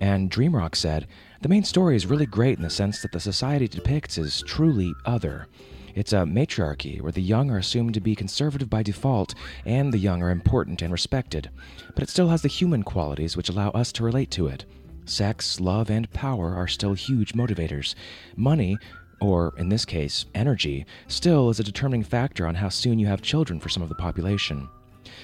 And 0.00 0.30
Dreamrock 0.30 0.76
said, 0.76 1.08
The 1.40 1.48
main 1.48 1.64
story 1.64 1.96
is 1.96 2.06
really 2.06 2.26
great 2.26 2.58
in 2.58 2.62
the 2.62 2.70
sense 2.70 3.02
that 3.02 3.10
the 3.10 3.20
society 3.20 3.66
depicts 3.66 4.18
is 4.18 4.42
truly 4.42 4.92
other. 5.04 5.48
It's 5.96 6.12
a 6.12 6.26
matriarchy 6.26 7.00
where 7.00 7.10
the 7.10 7.22
young 7.22 7.50
are 7.50 7.56
assumed 7.56 7.94
to 7.94 8.00
be 8.00 8.14
conservative 8.14 8.68
by 8.68 8.82
default 8.82 9.34
and 9.64 9.90
the 9.90 9.98
young 9.98 10.22
are 10.22 10.30
important 10.30 10.82
and 10.82 10.92
respected, 10.92 11.48
but 11.94 12.02
it 12.02 12.10
still 12.10 12.28
has 12.28 12.42
the 12.42 12.48
human 12.48 12.82
qualities 12.82 13.34
which 13.34 13.48
allow 13.48 13.70
us 13.70 13.92
to 13.92 14.04
relate 14.04 14.30
to 14.32 14.46
it. 14.46 14.66
Sex, 15.06 15.58
love, 15.58 15.88
and 15.88 16.12
power 16.12 16.54
are 16.54 16.68
still 16.68 16.92
huge 16.92 17.32
motivators. 17.32 17.94
Money, 18.36 18.76
or 19.22 19.54
in 19.56 19.70
this 19.70 19.86
case, 19.86 20.26
energy, 20.34 20.84
still 21.08 21.48
is 21.48 21.60
a 21.60 21.64
determining 21.64 22.04
factor 22.04 22.46
on 22.46 22.54
how 22.54 22.68
soon 22.68 22.98
you 22.98 23.06
have 23.06 23.22
children 23.22 23.58
for 23.58 23.70
some 23.70 23.82
of 23.82 23.88
the 23.88 23.94
population. 23.94 24.68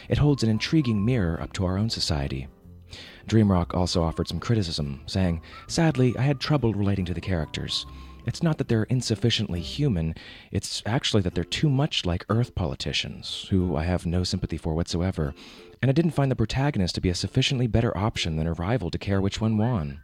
It 0.08 0.16
holds 0.16 0.42
an 0.42 0.48
intriguing 0.48 1.04
mirror 1.04 1.38
up 1.42 1.52
to 1.52 1.66
our 1.66 1.76
own 1.76 1.90
society. 1.90 2.48
Dreamrock 3.28 3.74
also 3.74 4.02
offered 4.02 4.28
some 4.28 4.40
criticism, 4.40 5.02
saying, 5.04 5.42
Sadly, 5.66 6.16
I 6.16 6.22
had 6.22 6.40
trouble 6.40 6.72
relating 6.72 7.04
to 7.04 7.14
the 7.14 7.20
characters. 7.20 7.85
It's 8.26 8.42
not 8.42 8.58
that 8.58 8.68
they're 8.68 8.85
insufficiently 8.85 9.61
human, 9.61 10.14
it's 10.50 10.82
actually 10.87 11.22
that 11.22 11.35
they're 11.35 11.44
too 11.44 11.68
much 11.68 12.06
like 12.06 12.24
Earth 12.28 12.54
politicians, 12.54 13.46
who 13.50 13.76
I 13.76 13.85
have 13.85 14.06
no 14.06 14.22
sympathy 14.24 14.56
for 14.56 14.74
whatsoever, 14.74 15.35
and 15.80 15.88
I 15.90 15.92
didn't 15.92 16.12
find 16.12 16.30
the 16.30 16.37
protagonist 16.37 16.94
to 16.94 17.00
be 17.00 17.08
a 17.08 17.14
sufficiently 17.14 17.66
better 17.66 17.96
option 17.96 18.37
than 18.37 18.46
a 18.46 18.52
rival 18.52 18.90
to 18.90 18.98
care 18.98 19.20
which 19.20 19.40
one 19.40 19.58
won. 19.58 20.00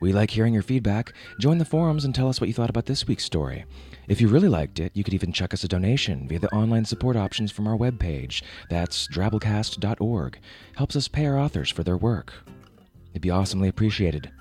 We 0.00 0.12
like 0.12 0.30
hearing 0.30 0.52
your 0.52 0.64
feedback. 0.64 1.12
Join 1.38 1.58
the 1.58 1.64
forums 1.64 2.04
and 2.04 2.12
tell 2.12 2.28
us 2.28 2.40
what 2.40 2.48
you 2.48 2.54
thought 2.54 2.70
about 2.70 2.86
this 2.86 3.06
week's 3.06 3.24
story. 3.24 3.64
If 4.08 4.20
you 4.20 4.26
really 4.26 4.48
liked 4.48 4.80
it, 4.80 4.90
you 4.94 5.04
could 5.04 5.14
even 5.14 5.32
chuck 5.32 5.54
us 5.54 5.62
a 5.62 5.68
donation 5.68 6.26
via 6.26 6.40
the 6.40 6.52
online 6.52 6.84
support 6.84 7.14
options 7.14 7.52
from 7.52 7.68
our 7.68 7.76
webpage. 7.76 8.42
That's 8.68 9.06
drabblecast.org. 9.06 10.38
Helps 10.74 10.96
us 10.96 11.06
pay 11.06 11.26
our 11.26 11.38
authors 11.38 11.70
for 11.70 11.84
their 11.84 11.96
work. 11.96 12.32
It'd 13.12 13.22
be 13.22 13.30
awesomely 13.30 13.68
appreciated. 13.68 14.32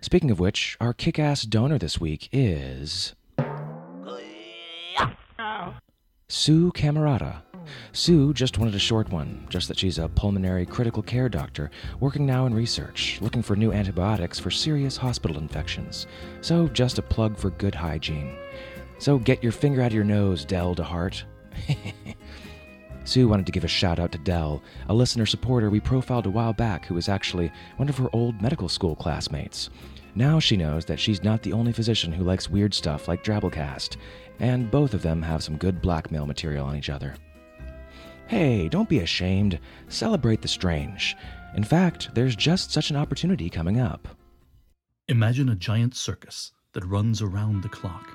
Speaking 0.00 0.30
of 0.30 0.40
which, 0.40 0.76
our 0.80 0.92
kick 0.92 1.18
ass 1.18 1.42
donor 1.42 1.78
this 1.78 2.00
week 2.00 2.28
is. 2.32 3.14
Sue 6.28 6.72
Camerata. 6.72 7.42
Sue 7.92 8.32
just 8.32 8.58
wanted 8.58 8.74
a 8.74 8.78
short 8.78 9.10
one, 9.10 9.46
just 9.48 9.68
that 9.68 9.78
she's 9.78 9.98
a 9.98 10.08
pulmonary 10.08 10.66
critical 10.66 11.02
care 11.02 11.28
doctor 11.28 11.70
working 12.00 12.26
now 12.26 12.46
in 12.46 12.54
research, 12.54 13.18
looking 13.20 13.42
for 13.42 13.56
new 13.56 13.72
antibiotics 13.72 14.38
for 14.38 14.50
serious 14.50 14.96
hospital 14.96 15.38
infections. 15.38 16.06
So, 16.40 16.68
just 16.68 16.98
a 16.98 17.02
plug 17.02 17.36
for 17.36 17.50
good 17.50 17.74
hygiene. 17.74 18.36
So, 18.98 19.18
get 19.18 19.42
your 19.42 19.52
finger 19.52 19.82
out 19.82 19.88
of 19.88 19.94
your 19.94 20.04
nose, 20.04 20.44
Dell 20.44 20.74
DeHart. 20.74 21.22
Sue 23.08 23.26
wanted 23.26 23.46
to 23.46 23.52
give 23.52 23.64
a 23.64 23.68
shout 23.68 23.98
out 23.98 24.12
to 24.12 24.18
Dell, 24.18 24.62
a 24.90 24.94
listener 24.94 25.24
supporter 25.24 25.70
we 25.70 25.80
profiled 25.80 26.26
a 26.26 26.30
while 26.30 26.52
back 26.52 26.84
who 26.84 26.94
was 26.94 27.08
actually 27.08 27.50
one 27.78 27.88
of 27.88 27.96
her 27.96 28.10
old 28.12 28.42
medical 28.42 28.68
school 28.68 28.94
classmates. 28.94 29.70
Now 30.14 30.38
she 30.38 30.58
knows 30.58 30.84
that 30.84 31.00
she's 31.00 31.24
not 31.24 31.42
the 31.42 31.54
only 31.54 31.72
physician 31.72 32.12
who 32.12 32.22
likes 32.22 32.50
weird 32.50 32.74
stuff 32.74 33.08
like 33.08 33.24
Drabblecast, 33.24 33.96
and 34.40 34.70
both 34.70 34.92
of 34.92 35.00
them 35.00 35.22
have 35.22 35.42
some 35.42 35.56
good 35.56 35.80
blackmail 35.80 36.26
material 36.26 36.66
on 36.66 36.76
each 36.76 36.90
other. 36.90 37.14
Hey, 38.26 38.68
don't 38.68 38.90
be 38.90 38.98
ashamed. 38.98 39.58
Celebrate 39.88 40.42
the 40.42 40.48
strange. 40.48 41.16
In 41.56 41.64
fact, 41.64 42.10
there's 42.14 42.36
just 42.36 42.72
such 42.72 42.90
an 42.90 42.96
opportunity 42.96 43.48
coming 43.48 43.80
up. 43.80 44.06
Imagine 45.08 45.48
a 45.48 45.54
giant 45.54 45.96
circus 45.96 46.52
that 46.74 46.84
runs 46.84 47.22
around 47.22 47.62
the 47.62 47.70
clock 47.70 48.06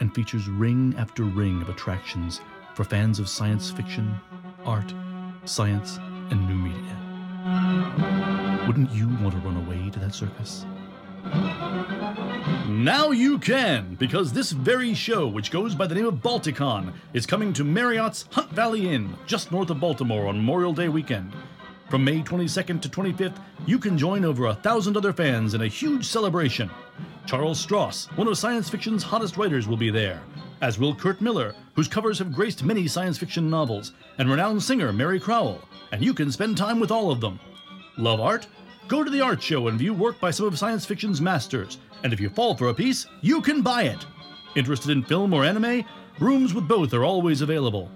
and 0.00 0.14
features 0.14 0.46
ring 0.46 0.94
after 0.98 1.22
ring 1.22 1.62
of 1.62 1.70
attractions 1.70 2.42
for 2.74 2.84
fans 2.84 3.18
of 3.18 3.28
science 3.28 3.70
fiction, 3.70 4.14
art, 4.64 4.94
science, 5.44 5.98
and 6.30 6.48
new 6.48 6.54
media. 6.54 6.96
Wouldn't 8.66 8.92
you 8.92 9.08
want 9.20 9.32
to 9.32 9.40
run 9.40 9.56
away 9.56 9.90
to 9.90 9.98
that 9.98 10.14
circus? 10.14 10.64
Now 12.68 13.10
you 13.10 13.38
can, 13.38 13.94
because 13.96 14.32
this 14.32 14.52
very 14.52 14.94
show, 14.94 15.28
which 15.28 15.50
goes 15.50 15.74
by 15.74 15.86
the 15.86 15.94
name 15.94 16.06
of 16.06 16.14
Balticon, 16.14 16.92
is 17.12 17.26
coming 17.26 17.52
to 17.52 17.64
Marriott's 17.64 18.24
Hunt 18.30 18.50
Valley 18.50 18.88
Inn, 18.88 19.14
just 19.26 19.52
north 19.52 19.70
of 19.70 19.80
Baltimore 19.80 20.26
on 20.26 20.36
Memorial 20.36 20.72
Day 20.72 20.88
weekend. 20.88 21.32
From 21.90 22.04
May 22.04 22.22
22nd 22.22 22.80
to 22.80 22.88
25th, 22.88 23.36
you 23.66 23.78
can 23.78 23.98
join 23.98 24.24
over 24.24 24.46
a 24.46 24.54
thousand 24.54 24.96
other 24.96 25.12
fans 25.12 25.54
in 25.54 25.62
a 25.62 25.68
huge 25.68 26.06
celebration. 26.06 26.70
Charles 27.26 27.64
Stross, 27.64 28.06
one 28.16 28.26
of 28.26 28.38
science 28.38 28.70
fiction's 28.70 29.02
hottest 29.02 29.36
writers, 29.36 29.68
will 29.68 29.76
be 29.76 29.90
there, 29.90 30.22
as 30.62 30.78
will 30.78 30.94
Kurt 30.94 31.20
Miller, 31.20 31.54
whose 31.74 31.88
covers 31.88 32.18
have 32.20 32.32
graced 32.32 32.64
many 32.64 32.86
science 32.86 33.18
fiction 33.18 33.50
novels, 33.50 33.92
and 34.18 34.30
renowned 34.30 34.62
singer 34.62 34.92
Mary 34.92 35.20
Crowell, 35.20 35.60
and 35.90 36.02
you 36.02 36.14
can 36.14 36.30
spend 36.32 36.56
time 36.56 36.80
with 36.80 36.90
all 36.90 37.10
of 37.10 37.20
them. 37.20 37.38
Love 37.98 38.20
art? 38.20 38.46
Go 38.88 39.02
to 39.02 39.10
the 39.10 39.20
art 39.20 39.42
show 39.42 39.68
and 39.68 39.78
view 39.78 39.92
work 39.92 40.20
by 40.20 40.30
some 40.30 40.46
of 40.46 40.58
science 40.58 40.86
fiction's 40.86 41.20
masters, 41.20 41.78
and 42.04 42.12
if 42.12 42.20
you 42.20 42.30
fall 42.30 42.56
for 42.56 42.68
a 42.68 42.74
piece, 42.74 43.06
you 43.20 43.42
can 43.42 43.60
buy 43.60 43.82
it. 43.82 44.06
Interested 44.54 44.90
in 44.90 45.02
film 45.02 45.34
or 45.34 45.44
anime? 45.44 45.84
Rooms 46.20 46.54
with 46.54 46.68
both 46.68 46.94
are 46.94 47.04
always 47.04 47.40
available. 47.40 47.90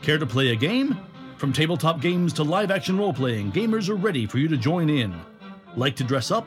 Care 0.00 0.18
to 0.18 0.26
play 0.26 0.50
a 0.50 0.56
game? 0.56 0.96
From 1.38 1.52
tabletop 1.52 2.00
games 2.00 2.32
to 2.34 2.44
live 2.44 2.70
action 2.70 2.98
role 2.98 3.12
playing, 3.12 3.50
gamers 3.50 3.88
are 3.88 3.96
ready 3.96 4.26
for 4.26 4.38
you 4.38 4.46
to 4.46 4.56
join 4.56 4.88
in. 4.88 5.12
Like 5.74 5.96
to 5.96 6.04
dress 6.04 6.30
up? 6.30 6.46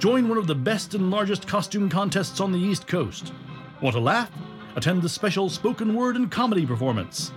Join 0.00 0.28
one 0.28 0.38
of 0.38 0.48
the 0.48 0.54
best 0.54 0.94
and 0.94 1.10
largest 1.12 1.46
costume 1.46 1.88
contests 1.88 2.40
on 2.40 2.50
the 2.50 2.58
East 2.58 2.88
Coast. 2.88 3.32
Want 3.80 3.94
to 3.94 4.00
laugh? 4.00 4.30
Attend 4.74 5.02
the 5.02 5.08
special 5.08 5.50
spoken 5.50 5.94
word 5.94 6.16
and 6.16 6.30
comedy 6.30 6.64
performance. 6.64 7.30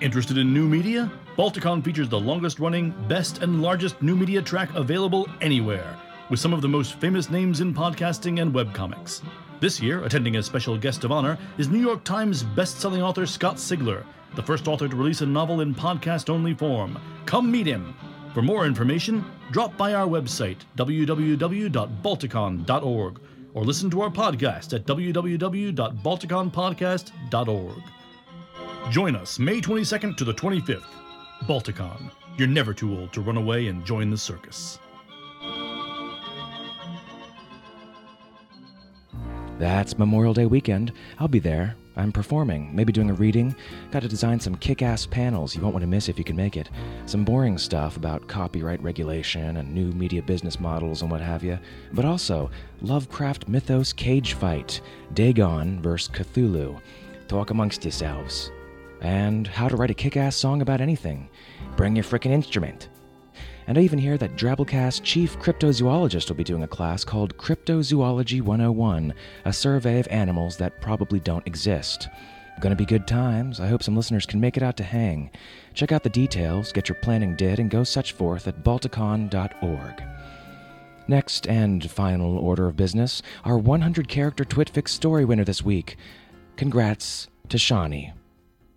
Interested 0.00 0.38
in 0.38 0.54
new 0.54 0.68
media? 0.68 1.10
Balticon 1.36 1.84
features 1.84 2.08
the 2.08 2.20
longest 2.20 2.60
running, 2.60 2.94
best, 3.08 3.42
and 3.42 3.60
largest 3.60 4.00
new 4.00 4.14
media 4.14 4.40
track 4.40 4.72
available 4.74 5.28
anywhere. 5.40 5.96
with 6.28 6.40
some 6.40 6.52
of 6.52 6.60
the 6.60 6.68
most 6.68 6.94
famous 6.94 7.30
names 7.30 7.60
in 7.60 7.72
podcasting 7.72 8.42
and 8.42 8.52
webcomics. 8.52 9.22
This 9.60 9.80
year, 9.80 10.04
attending 10.04 10.34
as 10.36 10.46
special 10.46 10.76
guest 10.76 11.04
of 11.04 11.12
honor 11.12 11.38
is 11.56 11.68
New 11.68 11.78
York 11.78 12.02
Times 12.04 12.42
best-selling 12.42 13.02
author 13.02 13.26
Scott 13.26 13.56
Sigler, 13.56 14.04
the 14.34 14.42
first 14.42 14.68
author 14.68 14.88
to 14.88 14.96
release 14.96 15.20
a 15.20 15.26
novel 15.26 15.60
in 15.60 15.74
podcast-only 15.74 16.54
form. 16.54 16.98
Come 17.26 17.50
meet 17.50 17.66
him. 17.66 17.94
For 18.34 18.42
more 18.42 18.66
information, 18.66 19.24
drop 19.50 19.76
by 19.76 19.94
our 19.94 20.06
website, 20.06 20.58
www.balticon.org, 20.76 23.20
or 23.56 23.64
listen 23.64 23.90
to 23.90 24.02
our 24.02 24.10
podcast 24.10 24.74
at 24.74 24.84
www.balticonpodcast.org. 24.84 27.82
Join 28.90 29.16
us 29.16 29.38
May 29.38 29.62
22nd 29.62 30.18
to 30.18 30.24
the 30.24 30.34
25th. 30.34 30.84
Balticon. 31.44 32.10
You're 32.36 32.48
never 32.48 32.74
too 32.74 32.94
old 32.96 33.14
to 33.14 33.22
run 33.22 33.38
away 33.38 33.68
and 33.68 33.82
join 33.84 34.10
the 34.10 34.18
circus. 34.18 34.78
That's 39.58 39.98
Memorial 39.98 40.34
Day 40.34 40.44
weekend. 40.44 40.92
I'll 41.18 41.28
be 41.28 41.38
there. 41.38 41.76
I'm 41.96 42.12
performing, 42.12 42.74
maybe 42.74 42.92
doing 42.92 43.08
a 43.08 43.14
reading. 43.14 43.56
Got 43.90 44.02
to 44.02 44.08
design 44.08 44.38
some 44.38 44.54
kick 44.56 44.82
ass 44.82 45.06
panels 45.06 45.54
you 45.54 45.62
won't 45.62 45.72
want 45.74 45.82
to 45.82 45.88
miss 45.88 46.08
if 46.08 46.18
you 46.18 46.24
can 46.24 46.36
make 46.36 46.56
it. 46.56 46.68
Some 47.06 47.24
boring 47.24 47.56
stuff 47.56 47.96
about 47.96 48.28
copyright 48.28 48.82
regulation 48.82 49.56
and 49.56 49.74
new 49.74 49.92
media 49.92 50.22
business 50.22 50.60
models 50.60 51.00
and 51.00 51.10
what 51.10 51.22
have 51.22 51.42
you. 51.42 51.58
But 51.92 52.04
also, 52.04 52.50
Lovecraft 52.82 53.48
mythos 53.48 53.92
cage 53.92 54.34
fight 54.34 54.80
Dagon 55.14 55.80
vs. 55.80 56.08
Cthulhu. 56.08 56.80
Talk 57.28 57.50
amongst 57.50 57.84
yourselves. 57.84 58.50
And 59.00 59.46
how 59.46 59.68
to 59.68 59.76
write 59.76 59.90
a 59.90 59.94
kick 59.94 60.16
ass 60.16 60.36
song 60.36 60.62
about 60.62 60.80
anything. 60.80 61.28
Bring 61.76 61.96
your 61.96 62.04
frickin' 62.04 62.30
instrument. 62.30 62.88
And 63.66 63.76
I 63.76 63.80
even 63.80 63.98
hear 63.98 64.16
that 64.18 64.36
Drabblecast 64.36 65.02
chief 65.02 65.38
cryptozoologist 65.38 66.28
will 66.28 66.36
be 66.36 66.44
doing 66.44 66.62
a 66.62 66.68
class 66.68 67.04
called 67.04 67.36
Cryptozoology 67.36 68.40
101, 68.40 69.12
a 69.44 69.52
survey 69.52 69.98
of 69.98 70.06
animals 70.08 70.56
that 70.58 70.80
probably 70.80 71.18
don't 71.18 71.46
exist. 71.46 72.08
Gonna 72.60 72.76
be 72.76 72.86
good 72.86 73.06
times. 73.06 73.60
I 73.60 73.66
hope 73.66 73.82
some 73.82 73.96
listeners 73.96 74.24
can 74.24 74.40
make 74.40 74.56
it 74.56 74.62
out 74.62 74.76
to 74.78 74.84
hang. 74.84 75.30
Check 75.74 75.92
out 75.92 76.02
the 76.02 76.08
details, 76.08 76.72
get 76.72 76.88
your 76.88 76.96
planning 76.96 77.36
did, 77.36 77.58
and 77.58 77.70
go 77.70 77.84
such 77.84 78.12
forth 78.12 78.46
at 78.48 78.62
balticon.org. 78.64 80.02
Next 81.08 81.46
and 81.46 81.88
final 81.90 82.38
order 82.38 82.66
of 82.66 82.76
business, 82.76 83.20
our 83.44 83.58
100 83.58 84.08
character 84.08 84.44
Twitfic 84.44 84.88
story 84.88 85.24
winner 85.24 85.44
this 85.44 85.62
week. 85.62 85.96
Congrats 86.56 87.28
to 87.48 87.58
Shawnee. 87.58 88.12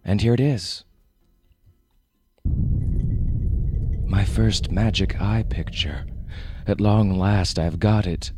And 0.03 0.21
here 0.21 0.33
it 0.33 0.39
is. 0.39 0.83
My 4.09 4.25
first 4.25 4.71
magic 4.71 5.21
eye 5.21 5.45
picture. 5.47 6.03
At 6.65 6.81
long 6.81 7.19
last 7.19 7.59
I've 7.59 7.79
got 7.79 8.07
it. 8.07 8.31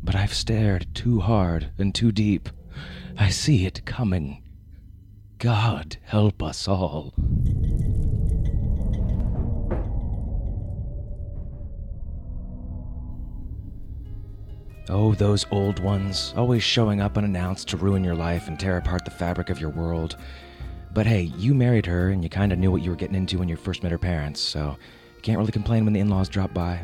But 0.00 0.14
I've 0.14 0.32
stared 0.32 0.86
too 0.94 1.18
hard 1.18 1.72
and 1.76 1.92
too 1.92 2.12
deep. 2.12 2.48
I 3.18 3.30
see 3.30 3.66
it 3.66 3.84
coming. 3.84 4.44
God 5.38 5.96
help 6.04 6.40
us 6.40 6.68
all. 6.68 7.14
Oh, 14.88 15.14
those 15.14 15.46
old 15.50 15.80
ones, 15.80 16.32
always 16.36 16.62
showing 16.62 17.00
up 17.00 17.18
unannounced 17.18 17.66
to 17.70 17.76
ruin 17.76 18.04
your 18.04 18.14
life 18.14 18.46
and 18.46 18.58
tear 18.58 18.76
apart 18.76 19.04
the 19.04 19.10
fabric 19.10 19.50
of 19.50 19.60
your 19.60 19.70
world. 19.70 20.16
But 20.96 21.06
hey, 21.06 21.30
you 21.36 21.54
married 21.54 21.84
her 21.84 22.08
and 22.08 22.22
you 22.22 22.30
kind 22.30 22.54
of 22.54 22.58
knew 22.58 22.70
what 22.70 22.80
you 22.80 22.88
were 22.88 22.96
getting 22.96 23.16
into 23.16 23.38
when 23.38 23.50
you 23.50 23.56
first 23.56 23.82
met 23.82 23.92
her 23.92 23.98
parents, 23.98 24.40
so 24.40 24.78
you 25.14 25.20
can't 25.20 25.36
really 25.36 25.52
complain 25.52 25.84
when 25.84 25.92
the 25.92 26.00
in 26.00 26.08
laws 26.08 26.26
drop 26.26 26.54
by. 26.54 26.82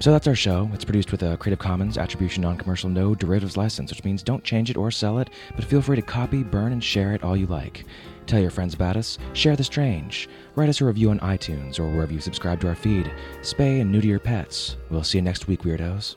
So 0.00 0.10
that's 0.10 0.26
our 0.26 0.34
show. 0.34 0.70
It's 0.72 0.86
produced 0.86 1.12
with 1.12 1.22
a 1.22 1.36
Creative 1.36 1.58
Commons 1.58 1.98
Attribution 1.98 2.40
Non 2.40 2.56
Commercial 2.56 2.88
No 2.88 3.14
Derivatives 3.14 3.58
license, 3.58 3.90
which 3.90 4.04
means 4.04 4.22
don't 4.22 4.42
change 4.42 4.70
it 4.70 4.78
or 4.78 4.90
sell 4.90 5.18
it, 5.18 5.28
but 5.54 5.66
feel 5.66 5.82
free 5.82 5.96
to 5.96 6.02
copy, 6.02 6.42
burn, 6.42 6.72
and 6.72 6.82
share 6.82 7.12
it 7.12 7.22
all 7.22 7.36
you 7.36 7.44
like. 7.46 7.84
Tell 8.26 8.40
your 8.40 8.50
friends 8.50 8.72
about 8.72 8.96
us, 8.96 9.18
share 9.34 9.54
the 9.54 9.64
strange, 9.64 10.26
write 10.54 10.70
us 10.70 10.80
a 10.80 10.86
review 10.86 11.10
on 11.10 11.20
iTunes 11.20 11.78
or 11.78 11.90
wherever 11.90 12.12
you 12.14 12.22
subscribe 12.22 12.58
to 12.62 12.68
our 12.68 12.74
feed. 12.74 13.12
Spay 13.42 13.82
and 13.82 13.92
neuter 13.92 14.06
your 14.06 14.18
pets. 14.18 14.78
We'll 14.88 15.04
see 15.04 15.18
you 15.18 15.22
next 15.22 15.46
week, 15.46 15.60
weirdos. 15.60 16.16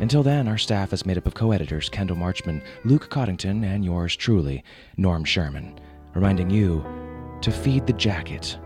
Until 0.00 0.22
then, 0.22 0.48
our 0.48 0.58
staff 0.58 0.92
is 0.92 1.06
made 1.06 1.16
up 1.16 1.26
of 1.26 1.32
co 1.32 1.52
editors 1.52 1.88
Kendall 1.88 2.16
Marchman, 2.16 2.62
Luke 2.84 3.08
Coddington, 3.08 3.64
and 3.64 3.82
yours 3.82 4.14
truly, 4.14 4.62
Norm 4.98 5.24
Sherman, 5.24 5.80
reminding 6.16 6.48
you 6.48 6.82
to 7.42 7.52
feed 7.52 7.86
the 7.86 7.92
jacket. 7.92 8.56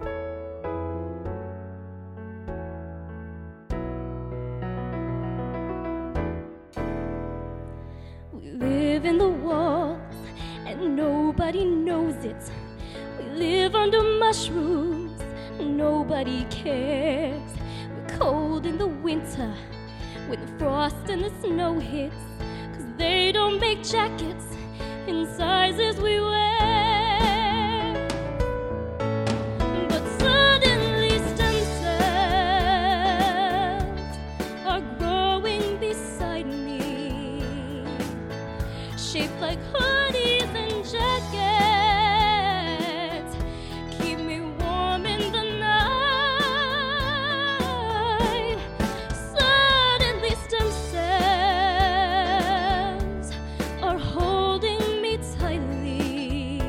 We 8.32 8.50
live 8.52 9.04
in 9.04 9.18
the 9.18 9.28
walls 9.28 9.98
and 10.64 10.94
nobody 10.94 11.64
knows 11.64 12.24
it. 12.24 12.52
We 13.18 13.24
live 13.36 13.74
under 13.74 14.00
mushrooms, 14.20 15.20
nobody 15.58 16.44
cares. 16.50 17.50
We're 17.92 18.16
cold 18.16 18.64
in 18.64 18.78
the 18.78 18.86
winter 18.86 19.52
when 20.28 20.40
the 20.40 20.52
frost 20.56 21.08
and 21.08 21.24
the 21.24 21.32
snow 21.40 21.80
hits. 21.80 22.14
Cause 22.74 22.86
they 22.96 23.32
don't 23.32 23.58
make 23.58 23.82
jackets 23.82 24.44
in 25.08 25.26
sizes 25.36 25.96
we 26.00 26.19
shaped 39.12 39.40
like 39.40 39.58
hoodies 39.72 40.54
and 40.54 40.84
jackets. 40.84 41.34
Keep 43.98 44.18
me 44.20 44.40
warm 44.40 45.04
in 45.04 45.32
the 45.32 45.42
night. 45.58 46.68
Suddenly 49.36 50.34
stem 50.46 50.70
cells 50.92 52.12
are 53.82 53.98
holding 53.98 54.78
me 55.02 55.18
tightly, 55.40 56.60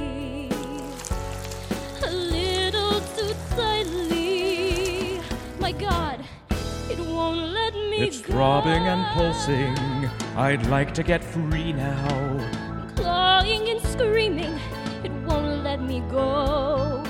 a 2.04 2.12
little 2.12 3.02
too 3.16 3.34
tightly. 3.56 5.22
My 5.60 5.72
God, 5.74 6.20
it 6.90 7.00
won't 7.00 7.52
let 7.54 7.74
me 7.76 7.98
It's 8.08 8.20
go. 8.22 8.34
throbbing 8.34 8.88
and 8.88 9.06
pulsing. 9.14 9.76
I'd 10.36 10.66
like 10.68 10.94
to 10.94 11.04
get 11.04 11.24
free 11.24 11.74
now. 11.74 12.88
clawing 12.96 13.70
and 13.70 13.82
screaming, 13.82 14.58
it 15.04 15.12
won't 15.26 15.64
let 15.64 15.82
me 15.82 16.00
go. 16.10 17.04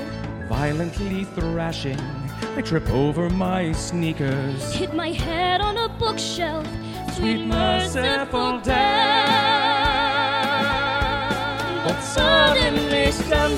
Violently 0.49 1.25
thrashing, 1.25 1.99
I 2.57 2.62
trip 2.62 2.89
over 2.89 3.29
my 3.29 3.73
sneakers. 3.73 4.73
Hit 4.73 4.93
my 4.95 5.12
head 5.12 5.62
on 5.62 5.77
a 5.77 5.88
bookshelf, 5.88 6.67
Sweet 7.13 7.45
merciful 7.45 8.60
death. 8.62 9.31
But 11.86 12.01
suddenly 12.01 13.12
stem 13.12 13.57